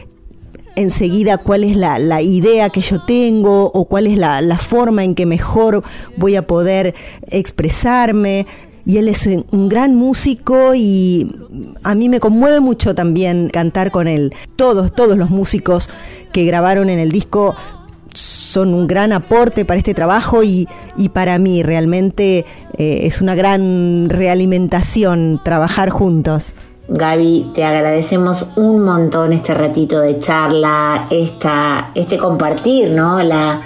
enseguida 0.76 1.38
cuál 1.38 1.64
es 1.64 1.76
la, 1.76 2.22
idea 2.22 2.70
que 2.70 2.80
yo 2.80 3.02
tengo 3.02 3.70
o 3.72 3.84
cuál 3.84 4.06
es 4.06 4.18
la, 4.18 4.40
la 4.40 4.58
forma 4.58 5.04
en 5.04 5.14
que 5.14 5.26
mejor 5.26 5.84
voy 6.16 6.36
a 6.36 6.46
poder 6.46 6.94
expresarme 7.30 8.46
y 8.84 8.98
él 8.98 9.08
es 9.08 9.26
un 9.26 9.68
gran 9.68 9.94
músico 9.94 10.74
y 10.74 11.32
a 11.82 11.94
mí 11.94 12.08
me 12.08 12.20
conmueve 12.20 12.60
mucho 12.60 12.94
también 12.94 13.48
cantar 13.48 13.90
con 13.90 14.08
él. 14.08 14.34
Todos, 14.56 14.92
todos 14.94 15.16
los 15.16 15.30
músicos 15.30 15.88
que 16.32 16.44
grabaron 16.44 16.88
en 16.90 16.98
el 16.98 17.12
disco 17.12 17.54
son 18.14 18.74
un 18.74 18.86
gran 18.86 19.12
aporte 19.12 19.64
para 19.64 19.78
este 19.78 19.94
trabajo 19.94 20.42
y, 20.42 20.68
para 21.12 21.38
mí 21.38 21.62
realmente 21.62 22.44
eh, 22.76 23.00
es 23.02 23.20
una 23.20 23.34
gran 23.34 24.08
realimentación 24.08 25.40
trabajar 25.44 25.90
juntos. 25.90 26.54
Gaby, 26.88 27.52
te 27.54 27.62
agradecemos 27.62 28.46
un 28.56 28.82
montón 28.82 29.32
este 29.32 29.54
ratito 29.54 30.00
de 30.00 30.18
charla, 30.18 31.06
esta, 31.10 31.92
este 31.94 32.18
compartir, 32.18 32.90
¿no? 32.90 33.22
La, 33.22 33.62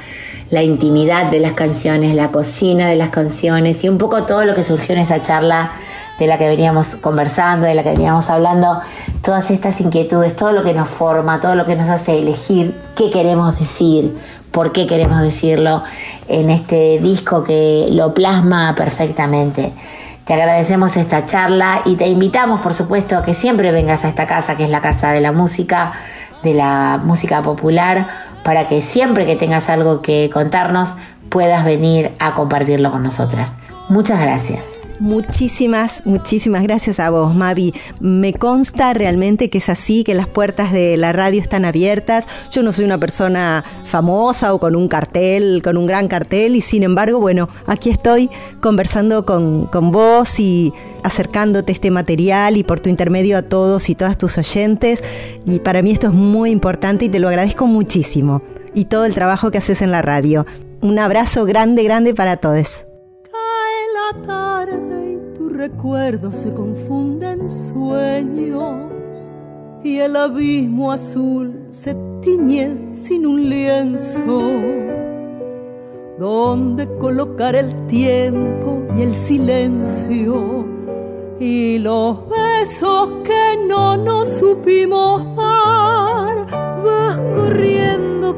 la 0.55 0.63
intimidad 0.63 1.27
de 1.27 1.41
las 1.41 1.53
canciones, 1.53 2.15
la 2.15 2.31
cocina 2.31 2.89
de 2.89 2.95
las 2.95 3.09
canciones 3.09 3.83
y 3.83 3.89
un 3.89 3.99
poco 3.99 4.23
todo 4.23 4.45
lo 4.45 4.55
que 4.55 4.63
surgió 4.63 4.95
en 4.95 5.01
esa 5.01 5.21
charla 5.21 5.73
de 6.21 6.29
la 6.29 6.39
que 6.39 6.47
veníamos 6.47 6.95
conversando, 7.01 7.67
de 7.67 7.75
la 7.75 7.83
que 7.83 7.91
veníamos 7.91 8.31
hablando, 8.31 8.81
todas 9.21 9.51
estas 9.51 9.81
inquietudes, 9.81 10.37
todo 10.37 10.53
lo 10.53 10.63
que 10.63 10.73
nos 10.73 10.89
forma, 10.89 11.41
todo 11.41 11.57
lo 11.57 11.67
que 11.67 11.75
nos 11.75 11.89
hace 11.89 12.21
elegir 12.21 12.73
qué 12.95 13.11
queremos 13.11 13.59
decir, 13.59 14.17
por 14.53 14.71
qué 14.71 14.87
queremos 14.87 15.21
decirlo 15.23 15.83
en 16.29 16.51
este 16.51 17.01
disco 17.01 17.43
que 17.43 17.89
lo 17.91 18.15
plasma 18.15 18.77
perfectamente. 18.77 19.73
Te 20.25 20.35
agradecemos 20.35 20.97
esta 20.97 21.27
charla 21.27 21.83
y 21.85 21.97
te 21.97 22.07
invitamos, 22.07 22.61
por 22.61 22.75
supuesto, 22.75 23.19
a 23.19 23.25
que 23.25 23.35
siempre 23.35 23.73
vengas 23.73 24.05
a 24.05 24.09
esta 24.09 24.27
casa, 24.27 24.57
que 24.57 24.65
es 24.65 24.71
la 24.71 24.81
Casa 24.81 25.11
de 25.11 25.21
la 25.21 25.33
Música, 25.33 25.93
de 26.45 26.55
la 26.55 27.01
música 27.03 27.43
popular, 27.43 28.09
para 28.45 28.69
que 28.69 28.81
siempre 28.83 29.27
que 29.27 29.37
tengas 29.37 29.69
algo 29.69 30.03
que 30.03 30.31
contarnos 30.33 30.95
puedas 31.31 31.65
venir 31.65 32.13
a 32.21 32.35
compartirlo 32.35 32.93
con 32.93 33.03
nosotras. 33.03 33.51
Muchas 33.89 34.21
gracias. 34.21 34.84
Muchísimas, 35.01 36.07
muchísimas 36.07 36.63
gracias 36.63 37.01
a 37.01 37.11
vos, 37.11 37.35
Mavi. 37.35 37.75
Me 37.99 38.33
consta 38.33 38.95
realmente 38.95 39.51
que 39.51 39.59
es 39.59 39.69
así, 39.69 40.05
que 40.05 40.15
las 40.15 40.29
puertas 40.29 40.73
de 40.73 40.97
la 40.97 41.13
radio 41.13 41.41
están 41.41 41.65
abiertas. 41.65 42.27
Yo 42.53 42.63
no 42.63 42.73
soy 42.73 42.85
una 42.85 42.99
persona 42.99 43.65
famosa 43.87 44.55
o 44.55 44.61
con 44.61 44.77
un 44.77 44.87
cartel, 44.87 45.63
con 45.65 45.77
un 45.77 45.87
gran 45.87 46.07
cartel, 46.07 46.55
y 46.55 46.61
sin 46.61 46.85
embargo, 46.85 47.19
bueno, 47.19 47.49
aquí 47.67 47.91
estoy 47.91 48.31
conversando 48.61 49.27
con, 49.27 49.67
con 49.67 49.91
vos 49.91 50.39
y 50.39 50.73
acercándote 51.03 51.73
este 51.73 51.91
material 51.91 52.57
y 52.57 52.63
por 52.63 52.79
tu 52.79 52.89
intermedio 52.89 53.37
a 53.37 53.43
todos 53.43 53.91
y 53.91 53.97
todas 53.97 54.17
tus 54.17 54.39
oyentes. 54.39 55.03
Y 55.45 55.59
para 55.59 55.83
mí 55.83 55.91
esto 55.91 56.07
es 56.07 56.13
muy 56.13 56.51
importante 56.51 57.07
y 57.07 57.09
te 57.09 57.19
lo 57.19 57.29
agradezco 57.29 57.67
muchísimo. 57.67 58.43
Y 58.75 58.85
todo 58.85 59.07
el 59.07 59.15
trabajo 59.15 59.51
que 59.51 59.59
haces 59.59 59.83
en 59.83 59.91
la 59.91 60.03
radio. 60.03 60.47
Un 60.81 60.99
abrazo 61.01 61.45
grande, 61.45 61.83
grande 61.83 62.15
para 62.15 62.37
todos 62.37 62.85
la 64.13 64.27
tarde 64.27 65.13
y 65.13 65.35
tu 65.35 65.49
recuerdo 65.49 66.33
se 66.33 66.53
confunde 66.53 67.33
en 67.33 67.51
sueños 67.51 68.91
y 69.83 69.99
el 69.99 70.17
abismo 70.17 70.93
azul 70.93 71.67
se 71.71 71.95
tiñe 72.21 72.93
sin 72.93 73.27
un 73.27 73.49
lienzo 73.49 74.43
donde 76.19 76.89
colocar 76.99 77.55
el 77.57 77.87
tiempo 77.87 78.83
y 78.97 79.03
el 79.03 79.15
silencio 79.15 80.67
y 81.39 81.79
los 81.79 82.19
besos 82.29 83.11
que 83.25 83.67
no 83.69 83.97
nos 83.97 84.29
supimos 84.29 85.37
dar. 85.37 86.47
Vas 86.85 87.21
corriendo, 87.37 88.37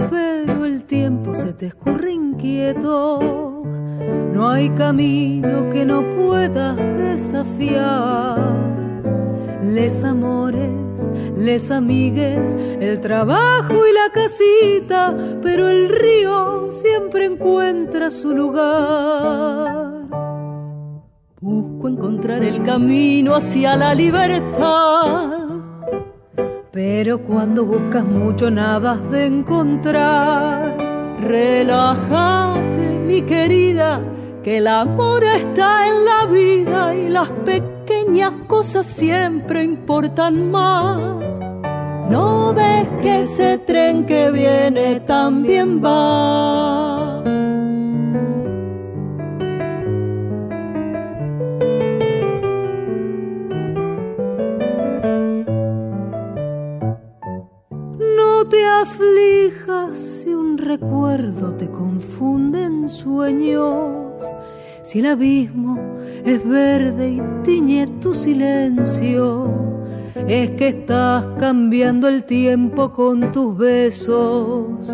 tiempo 0.87 1.34
se 1.34 1.53
te 1.53 1.66
escurre 1.66 2.12
inquieto 2.12 3.57
no 4.37 4.51
hay 4.51 4.68
camino 4.70 5.70
que 5.70 5.87
no 5.87 6.11
puedas 6.11 6.76
desafiar. 6.76 8.37
Les 9.62 10.05
amores, 10.05 11.11
les 11.34 11.70
amigues, 11.70 12.55
el 12.55 13.01
trabajo 13.01 13.74
y 13.74 13.93
la 13.95 14.12
casita, 14.12 15.16
pero 15.41 15.70
el 15.70 15.89
río 15.89 16.70
siempre 16.70 17.24
encuentra 17.24 18.11
su 18.11 18.34
lugar. 18.34 20.07
Busco 21.41 21.89
encontrar 21.89 22.45
el 22.45 22.62
camino 22.62 23.34
hacia 23.34 23.74
la 23.76 23.95
libertad. 23.95 25.45
Pero 26.76 27.22
cuando 27.22 27.64
buscas 27.64 28.04
mucho 28.04 28.50
nada 28.50 28.92
has 28.92 29.10
de 29.10 29.24
encontrar. 29.24 30.76
Relájate, 31.22 32.98
mi 33.06 33.22
querida, 33.22 34.02
que 34.44 34.58
el 34.58 34.66
amor 34.66 35.24
está 35.24 35.88
en 35.88 36.04
la 36.04 36.26
vida 36.26 36.94
y 36.94 37.08
las 37.08 37.30
pequeñas 37.46 38.34
cosas 38.46 38.84
siempre 38.84 39.64
importan 39.64 40.50
más. 40.50 41.40
No 42.10 42.52
ves 42.52 42.86
que 43.00 43.20
ese 43.20 43.56
tren 43.56 44.04
que 44.04 44.30
viene 44.30 45.00
también 45.00 45.82
va. 45.82 47.05
Aflijas 58.82 59.98
si 59.98 60.34
un 60.34 60.58
recuerdo 60.58 61.54
te 61.54 61.68
confunde 61.70 62.64
en 62.64 62.88
sueños. 62.88 64.22
Si 64.82 65.00
el 65.00 65.06
abismo 65.06 65.78
es 66.24 66.46
verde 66.48 67.10
y 67.10 67.22
tiñe 67.42 67.86
tu 68.00 68.14
silencio, 68.14 69.50
es 70.28 70.50
que 70.52 70.68
estás 70.68 71.26
cambiando 71.38 72.08
el 72.08 72.24
tiempo 72.24 72.92
con 72.92 73.32
tus 73.32 73.56
besos, 73.56 74.88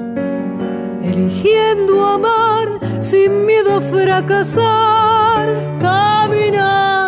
eligiendo 1.03 2.07
amar 2.07 2.69
sin 3.01 3.45
miedo 3.45 3.77
a 3.77 3.81
fracasar, 3.81 5.53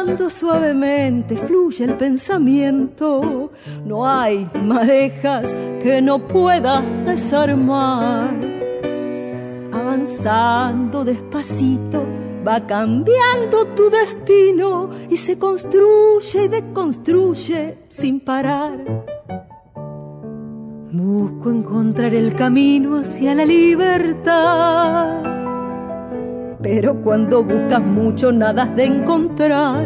caminando 0.04 0.30
suavemente 0.30 1.36
fluye 1.36 1.84
el 1.84 1.96
pensamiento, 1.96 3.50
no 3.84 4.06
hay 4.06 4.48
madejas 4.62 5.56
que 5.82 6.02
no 6.02 6.18
puedas 6.28 6.84
desarmar, 7.06 8.30
avanzando 9.72 11.04
despacito 11.04 12.04
va 12.46 12.60
cambiando 12.66 13.68
tu 13.74 13.88
destino 13.88 14.90
y 15.08 15.16
se 15.16 15.38
construye 15.38 16.44
y 16.44 16.48
deconstruye 16.48 17.78
sin 17.88 18.20
parar. 18.20 19.06
Busco 20.92 21.50
encontrar 21.50 22.14
el 22.14 22.34
camino 22.34 22.98
hacia 22.98 23.34
la 23.34 23.46
libertad, 23.46 25.22
pero 26.64 26.94
cuando 26.94 27.44
buscas 27.44 27.82
mucho 27.82 28.32
nada 28.32 28.62
has 28.62 28.74
de 28.74 28.84
encontrar. 28.86 29.84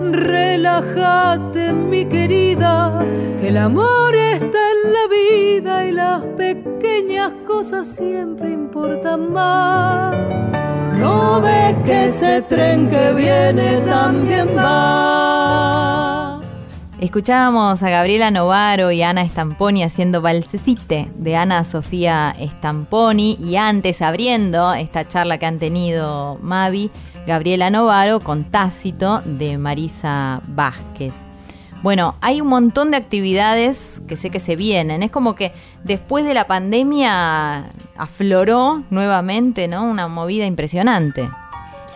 Relájate, 0.00 1.72
mi 1.72 2.04
querida, 2.04 3.04
que 3.38 3.48
el 3.48 3.56
amor 3.56 4.12
está 4.16 4.58
en 4.74 4.92
la 4.92 5.06
vida 5.08 5.86
y 5.86 5.92
las 5.92 6.22
pequeñas 6.36 7.32
cosas 7.46 7.86
siempre 7.86 8.50
importan 8.50 9.32
más. 9.32 10.16
No 10.98 11.40
ves 11.40 11.76
que 11.84 12.06
ese 12.06 12.42
tren 12.42 12.88
que 12.88 13.12
viene 13.12 13.80
también 13.82 14.48
va. 14.58 16.15
Escuchábamos 17.00 17.82
a 17.82 17.90
Gabriela 17.90 18.30
Novaro 18.30 18.90
y 18.90 19.02
Ana 19.02 19.26
Stamponi 19.26 19.82
haciendo 19.82 20.22
Valsecite 20.22 21.10
de 21.14 21.36
Ana 21.36 21.62
Sofía 21.64 22.34
Stamponi 22.40 23.36
y 23.38 23.56
antes 23.56 24.00
abriendo 24.00 24.72
esta 24.72 25.06
charla 25.06 25.36
que 25.36 25.44
han 25.44 25.58
tenido 25.58 26.38
Mavi, 26.40 26.90
Gabriela 27.26 27.68
Novaro 27.68 28.20
con 28.20 28.44
Tácito 28.44 29.20
de 29.26 29.58
Marisa 29.58 30.40
Vázquez. 30.48 31.26
Bueno, 31.82 32.14
hay 32.22 32.40
un 32.40 32.48
montón 32.48 32.90
de 32.90 32.96
actividades 32.96 34.02
que 34.08 34.16
sé 34.16 34.30
que 34.30 34.40
se 34.40 34.56
vienen. 34.56 35.02
Es 35.02 35.10
como 35.10 35.34
que 35.34 35.52
después 35.84 36.24
de 36.24 36.32
la 36.32 36.46
pandemia 36.46 37.66
afloró 37.98 38.84
nuevamente, 38.88 39.68
¿no? 39.68 39.84
Una 39.84 40.08
movida 40.08 40.46
impresionante. 40.46 41.28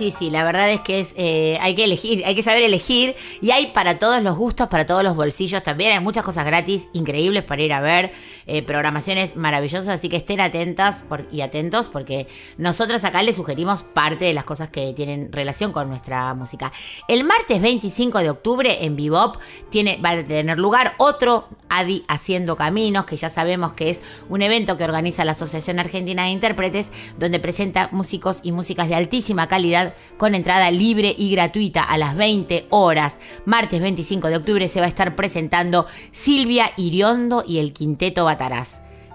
Sí, 0.00 0.14
sí, 0.18 0.30
la 0.30 0.44
verdad 0.44 0.70
es 0.70 0.80
que 0.80 0.98
es 0.98 1.12
eh, 1.18 1.58
hay 1.60 1.74
que 1.74 1.84
elegir, 1.84 2.24
hay 2.24 2.34
que 2.34 2.42
saber 2.42 2.62
elegir 2.62 3.16
y 3.42 3.50
hay 3.50 3.66
para 3.66 3.98
todos 3.98 4.22
los 4.22 4.34
gustos, 4.34 4.66
para 4.68 4.86
todos 4.86 5.02
los 5.02 5.14
bolsillos 5.14 5.62
también. 5.62 5.92
Hay 5.92 6.00
muchas 6.00 6.24
cosas 6.24 6.46
gratis, 6.46 6.88
increíbles 6.94 7.44
para 7.44 7.60
ir 7.60 7.70
a 7.74 7.82
ver, 7.82 8.10
eh, 8.52 8.62
programaciones 8.62 9.36
maravillosas, 9.36 9.86
así 9.86 10.08
que 10.08 10.16
estén 10.16 10.40
atentas 10.40 11.04
y 11.30 11.42
atentos 11.42 11.86
porque 11.86 12.26
nosotros 12.58 13.04
acá 13.04 13.22
les 13.22 13.36
sugerimos 13.36 13.84
parte 13.84 14.24
de 14.24 14.34
las 14.34 14.42
cosas 14.42 14.70
que 14.70 14.92
tienen 14.92 15.30
relación 15.30 15.70
con 15.70 15.88
nuestra 15.88 16.34
música. 16.34 16.72
El 17.06 17.22
martes 17.22 17.62
25 17.62 18.18
de 18.18 18.30
octubre 18.30 18.84
en 18.84 18.96
Bebop 18.96 19.36
tiene, 19.70 20.00
va 20.04 20.10
a 20.10 20.24
tener 20.24 20.58
lugar 20.58 20.94
otro 20.98 21.46
Adi 21.68 22.04
Haciendo 22.08 22.56
Caminos, 22.56 23.06
que 23.06 23.16
ya 23.16 23.30
sabemos 23.30 23.74
que 23.74 23.90
es 23.90 24.02
un 24.28 24.42
evento 24.42 24.76
que 24.76 24.82
organiza 24.82 25.24
la 25.24 25.32
Asociación 25.32 25.78
Argentina 25.78 26.24
de 26.24 26.30
Intérpretes, 26.30 26.90
donde 27.18 27.38
presenta 27.38 27.88
músicos 27.92 28.40
y 28.42 28.50
músicas 28.50 28.88
de 28.88 28.96
altísima 28.96 29.46
calidad 29.46 29.94
con 30.16 30.34
entrada 30.34 30.72
libre 30.72 31.14
y 31.16 31.30
gratuita 31.30 31.84
a 31.84 31.96
las 31.98 32.16
20 32.16 32.66
horas. 32.70 33.20
Martes 33.44 33.80
25 33.80 34.26
de 34.26 34.36
octubre 34.38 34.66
se 34.66 34.80
va 34.80 34.86
a 34.86 34.88
estar 34.88 35.14
presentando 35.14 35.86
Silvia 36.10 36.72
Iriondo 36.76 37.44
y 37.46 37.60
el 37.60 37.72
Quinteto 37.72 38.24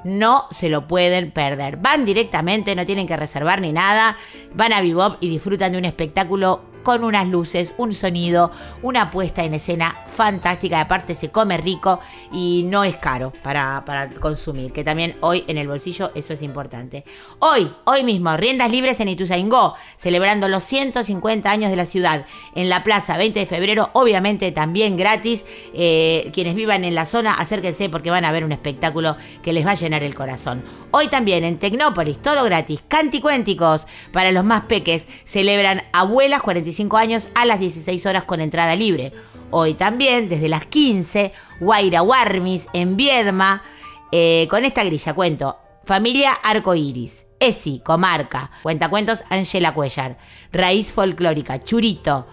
No 0.03 0.45
se 0.51 0.69
lo 0.69 0.87
pueden 0.87 1.31
perder. 1.31 1.77
Van 1.77 2.05
directamente, 2.05 2.75
no 2.75 2.85
tienen 2.85 3.07
que 3.07 3.17
reservar 3.17 3.59
ni 3.59 3.71
nada. 3.71 4.17
Van 4.53 4.71
a 4.71 4.81
Bebop 4.81 5.17
y 5.19 5.29
disfrutan 5.29 5.71
de 5.71 5.79
un 5.79 5.85
espectáculo 5.85 6.74
con 6.85 7.03
unas 7.03 7.27
luces, 7.27 7.73
un 7.77 7.95
sonido, 7.95 8.51
una 8.83 9.09
puesta 9.09 9.43
en 9.43 9.55
escena 9.55 10.03
fantástica. 10.05 10.79
Aparte 10.79 11.15
se 11.15 11.31
come 11.31 11.57
rico 11.57 11.99
y 12.31 12.61
no 12.67 12.83
es 12.83 12.95
caro 12.97 13.33
para, 13.41 13.83
para 13.85 14.11
consumir, 14.11 14.71
que 14.71 14.83
también 14.83 15.15
hoy 15.21 15.43
en 15.47 15.57
el 15.57 15.67
bolsillo 15.67 16.11
eso 16.13 16.33
es 16.33 16.43
importante. 16.43 17.03
Hoy, 17.39 17.71
hoy 17.85 18.03
mismo, 18.03 18.37
riendas 18.37 18.69
libres 18.69 18.99
en 18.99 19.09
Ituzaingó, 19.09 19.73
celebrando 19.97 20.47
los 20.47 20.63
150 20.63 21.49
años 21.49 21.71
de 21.71 21.75
la 21.75 21.87
ciudad 21.87 22.27
en 22.53 22.69
la 22.69 22.83
plaza 22.83 23.17
20 23.17 23.39
de 23.39 23.45
febrero, 23.47 23.89
obviamente 23.93 24.51
también 24.51 24.95
gratis. 24.95 25.43
Eh, 25.73 26.29
quienes 26.33 26.53
vivan 26.53 26.85
en 26.85 26.93
la 26.93 27.07
zona, 27.07 27.33
acérquense 27.33 27.89
porque 27.89 28.11
van 28.11 28.25
a 28.25 28.31
ver 28.31 28.43
un 28.43 28.51
espectáculo 28.51 29.17
que 29.41 29.53
les 29.53 29.65
va 29.65 29.71
a 29.71 29.75
llenar 29.75 30.03
el 30.03 30.13
corazón. 30.13 30.63
Hoy 30.91 31.07
también 31.07 31.43
en 31.43 31.57
Tecnópolis, 31.57 32.21
todo 32.21 32.43
gratis, 32.43 32.83
canticuénticos 32.87 33.87
para 34.11 34.31
los 34.31 34.45
más 34.45 34.65
peques, 34.65 35.07
celebran 35.25 35.81
Abuelas 35.91 36.43
45 36.43 36.74
años 36.97 37.29
a 37.35 37.45
las 37.45 37.59
16 37.59 38.05
horas 38.05 38.23
con 38.23 38.41
entrada 38.41 38.75
libre. 38.75 39.13
Hoy 39.51 39.73
también, 39.73 40.29
desde 40.29 40.49
las 40.49 40.65
15, 40.65 41.33
Guaira 41.59 42.01
Warmis 42.01 42.67
en 42.73 42.97
Viedma, 42.97 43.63
eh, 44.11 44.47
con 44.49 44.65
esta 44.65 44.83
grilla, 44.83 45.13
cuento, 45.13 45.57
Familia 45.83 46.33
Arcoiris, 46.33 47.25
Esi, 47.39 47.81
Comarca, 47.83 48.51
Cuentacuentos 48.63 49.23
Angela 49.29 49.73
Cuellar, 49.73 50.17
Raíz 50.51 50.91
Folclórica, 50.91 51.59
Churito, 51.59 52.27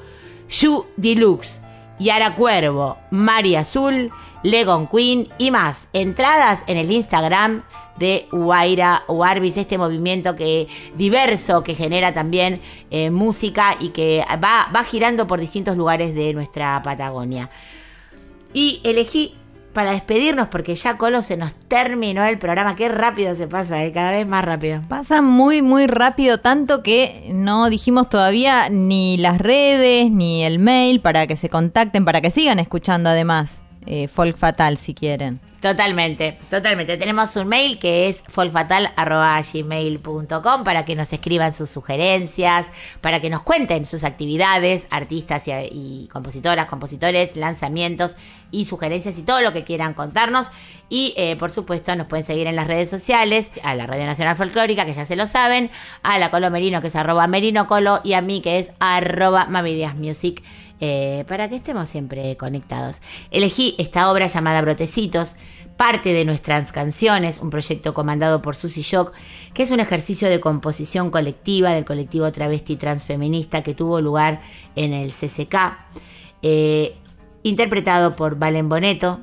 Yu 0.48 0.86
Deluxe, 0.96 1.60
Yara 1.98 2.34
Cuervo, 2.34 2.98
María 3.10 3.60
Azul, 3.60 4.10
Legon 4.42 4.86
Queen 4.88 5.28
y 5.38 5.50
más. 5.50 5.88
Entradas 5.92 6.64
en 6.66 6.78
el 6.78 6.90
Instagram 6.90 7.62
de 7.98 8.26
Huayra 8.32 9.02
Warbis, 9.08 9.56
este 9.56 9.78
movimiento 9.78 10.36
que 10.36 10.68
diverso 10.96 11.62
que 11.62 11.74
genera 11.74 12.12
también 12.14 12.60
eh, 12.90 13.10
música 13.10 13.76
y 13.80 13.90
que 13.90 14.24
va, 14.42 14.68
va 14.74 14.84
girando 14.84 15.26
por 15.26 15.40
distintos 15.40 15.76
lugares 15.76 16.14
de 16.14 16.32
nuestra 16.32 16.82
Patagonia. 16.82 17.50
Y 18.54 18.80
elegí 18.84 19.34
para 19.72 19.92
despedirnos 19.92 20.48
porque 20.48 20.74
ya 20.74 20.96
Colo 20.96 21.22
se 21.22 21.36
nos 21.36 21.54
terminó 21.54 22.24
el 22.24 22.38
programa. 22.38 22.76
Qué 22.76 22.88
rápido 22.88 23.34
se 23.34 23.46
pasa, 23.46 23.82
¿eh? 23.84 23.92
cada 23.92 24.12
vez 24.12 24.26
más 24.26 24.44
rápido. 24.44 24.82
Pasa 24.88 25.22
muy, 25.22 25.62
muy 25.62 25.86
rápido, 25.86 26.38
tanto 26.38 26.82
que 26.82 27.30
no 27.32 27.70
dijimos 27.70 28.08
todavía 28.08 28.68
ni 28.68 29.16
las 29.16 29.38
redes 29.38 30.10
ni 30.10 30.44
el 30.44 30.58
mail 30.58 31.00
para 31.00 31.26
que 31.26 31.36
se 31.36 31.48
contacten, 31.48 32.04
para 32.04 32.20
que 32.20 32.30
sigan 32.30 32.58
escuchando 32.58 33.10
además 33.10 33.62
eh, 33.86 34.08
Folk 34.08 34.36
Fatal 34.36 34.76
si 34.76 34.94
quieren. 34.94 35.40
Totalmente, 35.62 36.38
totalmente. 36.50 36.96
Tenemos 36.96 37.36
un 37.36 37.46
mail 37.46 37.78
que 37.78 38.08
es 38.08 38.24
folfatal.gmail.com 38.26 40.64
para 40.64 40.84
que 40.84 40.96
nos 40.96 41.12
escriban 41.12 41.54
sus 41.54 41.70
sugerencias, 41.70 42.66
para 43.00 43.20
que 43.20 43.30
nos 43.30 43.44
cuenten 43.44 43.86
sus 43.86 44.02
actividades, 44.02 44.88
artistas 44.90 45.44
y, 45.46 46.08
compositoras, 46.12 46.66
compositores, 46.66 47.36
lanzamientos 47.36 48.16
y 48.50 48.64
sugerencias 48.64 49.16
y 49.18 49.22
todo 49.22 49.40
lo 49.40 49.52
que 49.52 49.62
quieran 49.62 49.94
contarnos. 49.94 50.48
Y 50.88 51.14
eh, 51.16 51.36
por 51.36 51.52
supuesto 51.52 51.94
nos 51.94 52.08
pueden 52.08 52.26
seguir 52.26 52.48
en 52.48 52.56
las 52.56 52.66
redes 52.66 52.90
sociales, 52.90 53.52
a 53.62 53.76
la 53.76 53.86
Radio 53.86 54.06
Nacional 54.06 54.34
Folclórica, 54.34 54.84
que 54.84 54.94
ya 54.94 55.06
se 55.06 55.14
lo 55.14 55.28
saben, 55.28 55.70
a 56.02 56.18
la 56.18 56.32
Colo 56.32 56.50
Merino, 56.50 56.80
que 56.80 56.88
es 56.88 56.96
arroba 56.96 57.28
Merino 57.28 57.68
Colo, 57.68 58.00
y 58.02 58.14
a 58.14 58.20
mí, 58.20 58.42
que 58.42 58.58
es 58.58 58.72
arroba. 58.80 59.46
Eh, 60.84 61.24
para 61.28 61.48
que 61.48 61.54
estemos 61.54 61.88
siempre 61.88 62.36
conectados. 62.36 63.00
Elegí 63.30 63.76
esta 63.78 64.10
obra 64.10 64.26
llamada 64.26 64.60
Brotecitos, 64.62 65.36
parte 65.76 66.12
de 66.12 66.24
nuestras 66.24 66.72
canciones, 66.72 67.38
un 67.38 67.50
proyecto 67.50 67.94
comandado 67.94 68.42
por 68.42 68.56
Susy 68.56 68.82
Shock, 68.82 69.12
que 69.54 69.62
es 69.62 69.70
un 69.70 69.78
ejercicio 69.78 70.28
de 70.28 70.40
composición 70.40 71.12
colectiva 71.12 71.70
del 71.70 71.84
colectivo 71.84 72.32
travesti 72.32 72.74
transfeminista 72.74 73.62
que 73.62 73.74
tuvo 73.74 74.00
lugar 74.00 74.40
en 74.74 74.92
el 74.92 75.12
CCK, 75.12 75.54
eh, 76.42 76.96
interpretado 77.44 78.16
por 78.16 78.36
Valen 78.36 78.68
Boneto, 78.68 79.20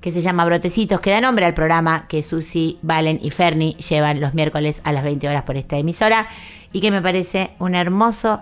que 0.00 0.12
se 0.12 0.22
llama 0.22 0.46
Brotecitos, 0.46 1.00
que 1.00 1.10
da 1.10 1.20
nombre 1.20 1.44
al 1.44 1.52
programa 1.52 2.08
que 2.08 2.22
Susy, 2.22 2.78
Valen 2.80 3.18
y 3.20 3.28
Ferni 3.28 3.74
llevan 3.74 4.18
los 4.18 4.32
miércoles 4.32 4.80
a 4.84 4.92
las 4.92 5.04
20 5.04 5.28
horas 5.28 5.42
por 5.42 5.58
esta 5.58 5.76
emisora, 5.76 6.26
y 6.72 6.80
que 6.80 6.90
me 6.90 7.02
parece 7.02 7.50
un 7.58 7.74
hermoso 7.74 8.40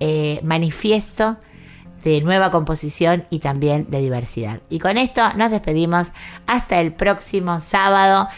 eh, 0.00 0.40
manifiesto 0.42 1.36
de 2.04 2.20
nueva 2.20 2.50
composición 2.50 3.26
y 3.30 3.40
también 3.40 3.86
de 3.90 4.00
diversidad. 4.00 4.60
Y 4.70 4.78
con 4.78 4.98
esto 4.98 5.22
nos 5.36 5.50
despedimos 5.50 6.12
hasta 6.46 6.80
el 6.80 6.92
próximo 6.92 7.60
sábado 7.60 8.28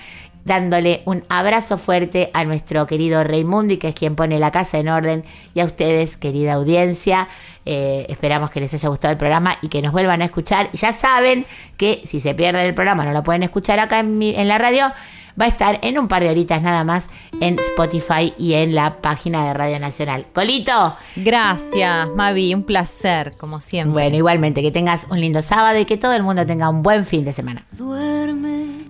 dándole 0.45 1.03
un 1.05 1.23
abrazo 1.29 1.79
fuerte 1.79 2.31
a 2.35 2.45
nuestro 2.45 2.87
querido 2.87 3.23
Raimundi, 3.23 3.77
que 3.77 3.89
es 3.89 3.95
quien 3.95 4.17
pone 4.17 4.39
la 4.39 4.51
casa 4.51 4.79
en 4.79 4.89
orden, 4.89 5.25
y 5.55 5.61
a 5.61 5.65
ustedes, 5.65 6.17
querida 6.17 6.55
audiencia. 6.55 7.29
Eh, 7.65 8.07
esperamos 8.09 8.51
que 8.51 8.61
les 8.61 8.75
haya 8.75 8.89
gustado 8.89 9.13
el 9.13 9.19
programa 9.19 9.57
y 9.63 9.69
que 9.69 9.83
nos 9.83 9.93
vuelvan 9.93 10.21
a 10.23 10.25
escuchar. 10.25 10.71
Ya 10.73 10.93
saben 10.93 11.47
que 11.77 12.03
si 12.05 12.21
se 12.21 12.35
pierden 12.35 12.67
el 12.67 12.75
programa, 12.75 13.05
no 13.05 13.13
lo 13.13 13.23
pueden 13.23 13.45
escuchar 13.45 13.79
acá 13.79 14.01
en, 14.01 14.21
en 14.23 14.49
la 14.49 14.59
radio 14.59 14.93
va 15.41 15.47
a 15.47 15.49
estar 15.49 15.79
en 15.83 15.99
un 15.99 16.09
par 16.09 16.23
de 16.23 16.31
horitas 16.31 16.63
nada 16.63 16.85
más 16.85 17.09
en 17.41 17.59
Spotify 17.59 18.33
y 18.39 18.55
en 18.55 18.75
la 18.75 19.01
página 19.01 19.47
de 19.47 19.55
Radio 19.55 19.79
Nacional. 19.79 20.27
Colito. 20.33 20.97
Gracias, 21.17 22.09
Mavi, 22.15 22.55
un 22.55 22.65
placer, 22.65 23.35
como 23.39 23.61
siempre. 23.61 23.93
Bueno, 23.93 24.17
igualmente, 24.17 24.63
que 24.63 24.71
tengas 24.71 25.07
un 25.11 25.21
lindo 25.21 25.43
sábado 25.43 25.79
y 25.79 25.85
que 25.85 25.97
todo 25.97 26.13
el 26.13 26.23
mundo 26.23 26.47
tenga 26.47 26.69
un 26.69 26.83
buen 26.83 27.05
fin 27.05 27.25
de 27.25 27.33
semana. 27.33 27.65
Duerme, 27.73 28.89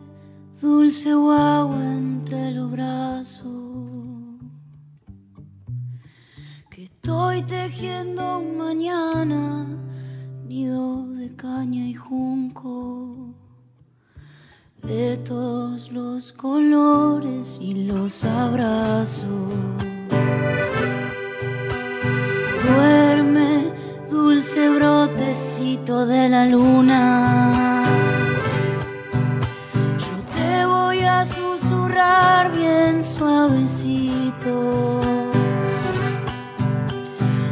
dulce 0.61 1.15
guagua 1.15 1.77
entre 1.77 2.53
los 2.53 2.71
brazos. 2.71 3.47
Que 6.71 6.85
estoy 6.85 7.43
tejiendo 7.43 8.39
un 8.39 8.59
mañana, 8.59 9.67
nido 10.47 11.07
de 11.09 11.35
caña 11.37 11.87
y 11.87 11.95
junco. 11.95 13.32
De 14.83 15.17
todos 15.19 15.93
los 15.93 16.33
colores 16.33 17.59
y 17.61 17.85
los 17.85 18.25
abrazos. 18.25 19.25
Duerme, 22.67 23.73
dulce 24.11 24.69
brotecito 24.71 26.05
de 26.05 26.29
la 26.29 26.47
luna. 26.47 27.85
Yo 29.99 30.35
te 30.35 30.67
voy 30.67 31.03
a 31.03 31.25
susurrar 31.25 32.53
bien 32.53 33.05
suavecito. 33.05 34.99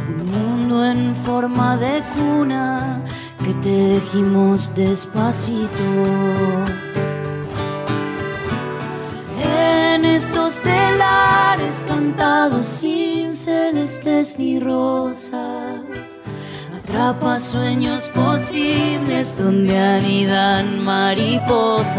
Un 0.09 0.31
mundo 0.31 0.85
en 0.85 1.15
forma 1.15 1.77
de 1.77 2.03
cuna 2.13 3.01
que 3.41 3.53
tejimos 3.53 4.75
despacito. 4.75 6.80
Estos 10.21 10.61
telares 10.61 11.83
cantados 11.87 12.65
sin 12.65 13.33
celestes 13.33 14.37
ni 14.37 14.59
rosas. 14.59 15.81
Atrapa 16.77 17.39
sueños 17.39 18.07
posibles 18.09 19.39
donde 19.39 19.79
anidan 19.79 20.83
mariposas. 20.83 21.97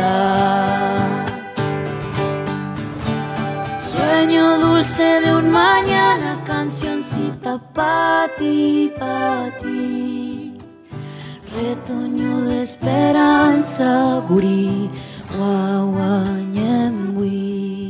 Sueño 3.91 4.59
dulce 4.59 5.21
de 5.25 5.35
un 5.35 5.51
mañana, 5.51 6.41
cancioncita 6.45 7.59
pa' 7.75 8.29
ti, 8.39 8.93
pa' 9.01 9.51
ti. 9.61 10.57
Retoño 11.57 12.43
de 12.43 12.61
esperanza, 12.61 14.23
gurí, 14.29 14.89
guaguañembuí. 15.37 17.82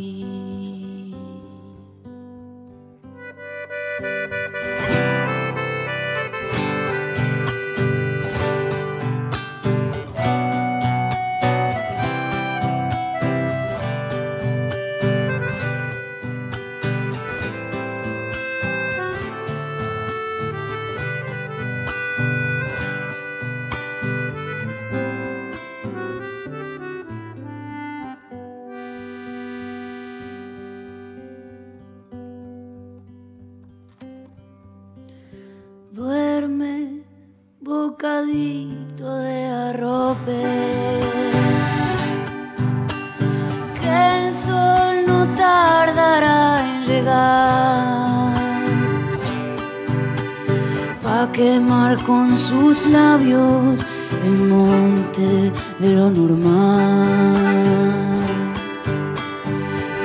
Con 51.98 52.38
sus 52.38 52.86
labios 52.86 53.84
el 54.24 54.38
monte 54.48 55.52
de 55.78 55.90
lo 55.90 56.10
normal. 56.10 57.34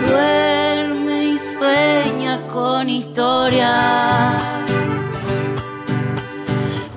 Duerme 0.07 1.29
y 1.29 1.37
sueña 1.37 2.45
con 2.47 2.89
historias 2.89 4.41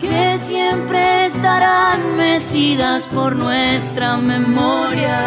que 0.01 0.39
siempre 0.39 1.27
estarán 1.27 2.17
mecidas 2.17 3.07
por 3.07 3.37
nuestra 3.37 4.17
memoria. 4.17 5.21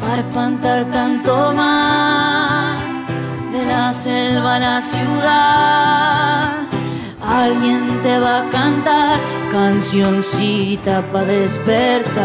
Para 0.00 0.18
espantar 0.20 0.90
tanto 0.90 1.52
más 1.54 2.80
de 3.52 3.64
la 3.66 3.92
selva 3.92 4.54
a 4.54 4.58
la 4.58 4.80
ciudad, 4.80 6.57
alguien 7.28 8.00
te 8.02 8.18
va 8.18 8.40
a 8.40 8.50
cantar 8.50 9.18
cancioncita 9.52 11.02
para 11.12 11.26
despertar. 11.26 12.18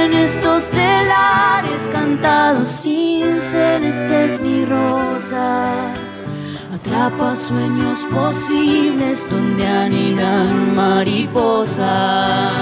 En 0.00 0.12
estos 0.14 0.68
telares 0.70 1.88
cantados 1.92 2.68
sin 2.68 3.34
celestes 3.34 4.40
ni 4.40 4.64
rosas, 4.64 5.98
atrapa 6.74 7.32
sueños 7.32 8.06
posibles 8.10 9.28
donde 9.30 9.66
anidan 9.66 10.74
mariposas. 10.74 12.52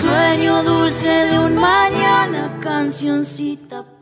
Sueño 0.00 0.62
dulce 0.62 1.08
de 1.08 1.38
un 1.38 1.56
mañana, 1.56 2.58
cancioncita 2.60 3.55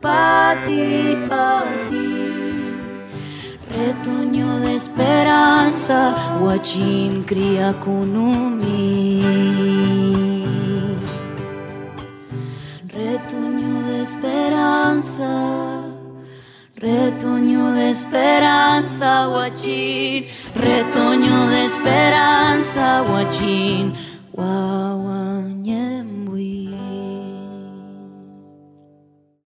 pa' 0.05 0.53
ti, 0.65 1.17
pa' 1.29 1.65
ti. 1.89 2.07
Retoño 3.75 4.49
de 4.63 4.71
esperanza, 4.81 5.99
guachín 6.41 7.11
cría 7.29 7.69
kunumi. 7.83 8.85
Retoño 12.99 13.73
de 13.89 13.95
esperanza, 14.07 15.31
retoño 16.87 17.63
de 17.77 17.85
esperanza, 17.95 19.09
guachín. 19.33 20.25
Retoño 20.67 21.37
de 21.53 21.59
esperanza, 21.71 22.85
guachín. 23.09 23.83
Guau. 24.35 24.94